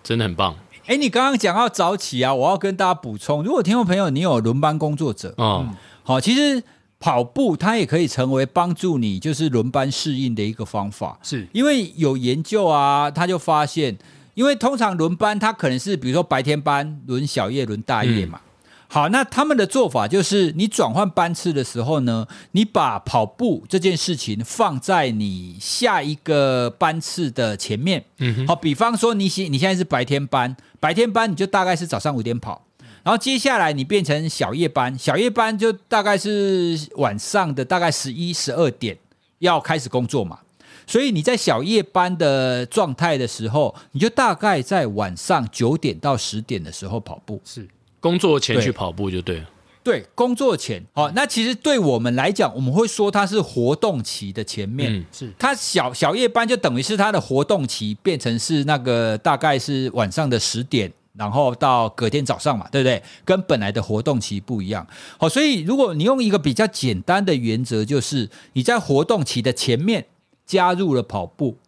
[0.02, 0.56] 真的很棒！
[0.86, 5.72] 哎，你刚刚讲到早起啊，我要跟大家补充，如果听众朋友你有轮班工作者，嗯，
[6.02, 6.60] 好，其实
[6.98, 13.96] 跑步它也可以成为帮助你就是轮班适应的一个方法，是因为有研究啊，他就发现，
[14.36, 18.38] 因为通常轮班它可能是比如说白天班轮小夜轮大夜嘛。
[18.38, 18.46] 嗯
[18.88, 28.04] 好，那他们的做法就是，你转换班次的时候呢，你把跑步这件事情放在你下一个班次的前面。
[28.18, 32.64] 嗯，好，比方说你现你现在是白天班，白天班你就大概是早上五点跑，
[33.02, 38.96] 然后接下来你变成小夜班，小夜班就大概是晚上的大概十一十二点
[39.40, 40.38] 要开始工作嘛。
[40.86, 47.40] 所以你在小夜班的状态的时候，你就大概在晚上九点到十点的时候跑步。
[47.44, 47.66] 是。
[47.98, 49.50] 工作前去跑步就对了。
[49.82, 63.00] 对，工作前，好，那其实对我们来讲，我们会说它是活动期的前面，嗯、是它小小夜班就等于是它的活动期变成是那个大概是晚上的十点，然后到隔天早上嘛，对不对？
[63.24, 64.84] 跟本来的活动期不一样。
[65.18, 70.04] 好，所以如果你用一个比较简单的原则，就是你在活动期的前面
[70.46, 71.58] 加入了跑步。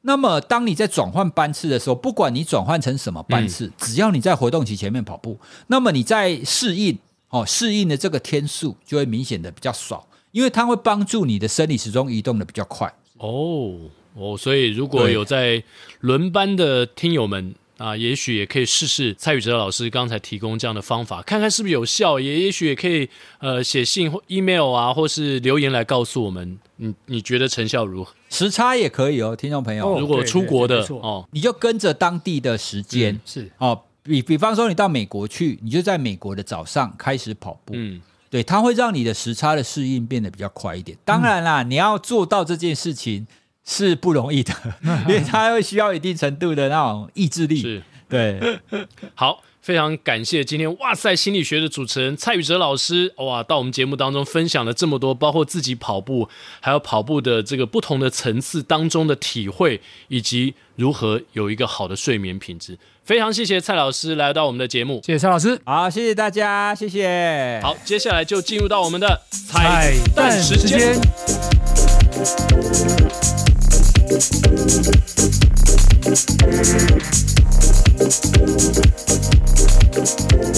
[0.00, 12.92] 那么，当你在转换班次的时候，不管你转换成什么班次，嗯、只要你在活动期前面跑步，那么你在适应哦，适应的这个天数就会明显的比较少，因为它会帮助你的生理时钟移动的比较快。
[13.18, 13.78] 哦
[14.14, 15.62] 哦，所以如果有在
[16.00, 17.54] 轮班的听友们。
[17.78, 22.20] 啊，也许也可以试试蔡宇哲老师刚才提供这样的方法，看看是不是有效。
[22.20, 23.08] 也也许也可以
[23.40, 28.14] 呃写信或 email 啊，或是留言来告诉我们，你你觉得成效如何？
[28.32, 40.96] 时差也可以哦，听众朋友，哦、如果出国的哦，你就跟着当地的时间、嗯、是哦，比比方说你到美国去，你就在美国的早上开始跑步，嗯，对，它会让你的时差的适应变得比较快一点。
[41.04, 43.26] 当然啦，嗯、你要做到这件事情。
[43.64, 44.52] 是不容易的，
[45.06, 47.60] 因为它会需要一定程度的那种意志力。
[47.60, 48.58] 是，对。
[49.14, 62.76] 好，非常感谢今天哇塞心理学的主持人蔡宇哲老师哇，到我们节目当中分享了这么多，包括自己跑步，还有跑步的这个不同的层次当中的体会，以及如何有一个好的睡眠品质。
[63.04, 67.60] 非常谢谢蔡老师来到我们的节目，谢谢蔡老师，好，谢谢大家，谢谢。
[67.62, 70.98] 好，接下来就进入到我们的彩蛋时间。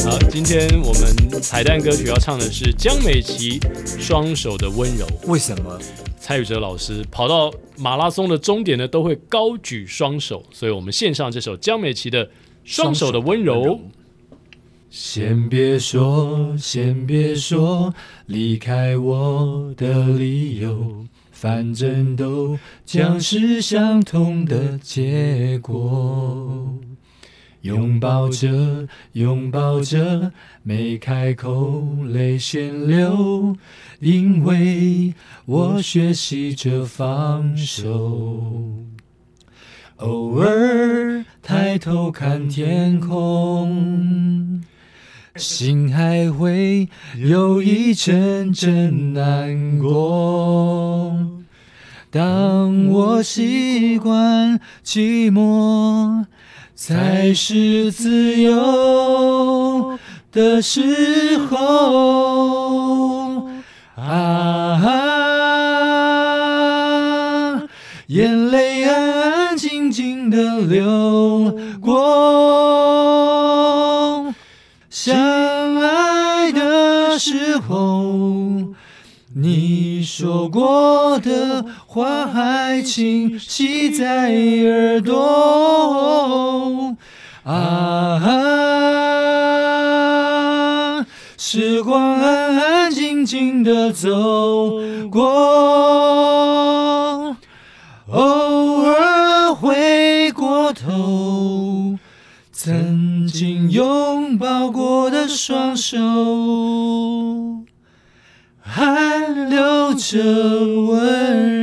[0.05, 3.61] 好，今天我们彩蛋歌曲要唱的是江美琪
[4.01, 5.07] 《双手的温柔》。
[5.27, 5.79] 为什么？
[6.19, 12.25] 蔡宇哲老师跑到马拉松的终点呢，都会高举双手，所以我们献上这首江美琪的
[12.65, 13.63] 《双手的温柔》。
[14.89, 17.93] 先别说，先别说，
[18.25, 21.05] 离开我的理由。
[21.31, 26.73] 反正都将是相同的结果。
[27.65, 33.57] 拥抱着，拥抱着，没开口，泪先流，
[34.01, 35.15] 因为
[35.47, 38.53] 我学习着放手。
[39.97, 44.63] 偶尔抬头看天空，
[45.37, 51.17] 心还会有一阵阵难过。
[52.11, 56.27] 当我习惯寂寞
[56.77, 59.97] 才是自由
[60.33, 63.49] 的时候，
[63.95, 64.81] 啊，
[68.09, 71.95] 眼泪安安静静的流过，
[74.91, 78.75] 相爱的时候。
[79.37, 86.97] 你说过的话还清晰在耳朵，
[87.45, 88.19] 啊，
[91.39, 94.11] 时光安安静静的走
[95.09, 95.23] 过，
[98.09, 101.97] 偶尔回过头，
[102.51, 105.95] 曾经拥抱过的双手。
[108.67, 110.19] 还留着
[110.89, 111.54] 温柔。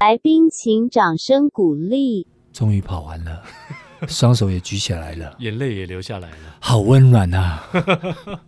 [0.00, 2.26] 来宾请掌声鼓励。
[2.52, 3.42] 终于跑完了，
[4.06, 7.64] 双手也举起来了，眼泪也流下来了，好温暖啊！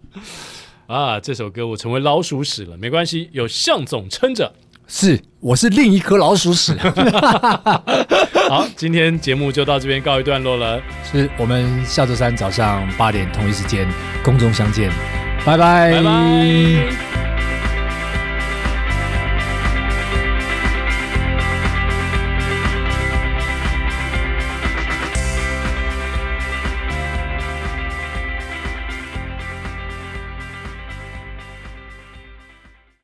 [0.86, 4.52] 啊，这首歌我成为老鼠屎了，没关系，有向总撑着。
[4.86, 6.76] 是，我是另一颗老鼠屎。
[8.48, 10.80] 好，今天节目就到这边告一段落了。
[11.04, 13.88] 是我们下周三早上八点同一时间
[14.24, 14.90] 空中相见。
[15.44, 15.92] 拜拜。
[15.92, 17.09] 拜拜。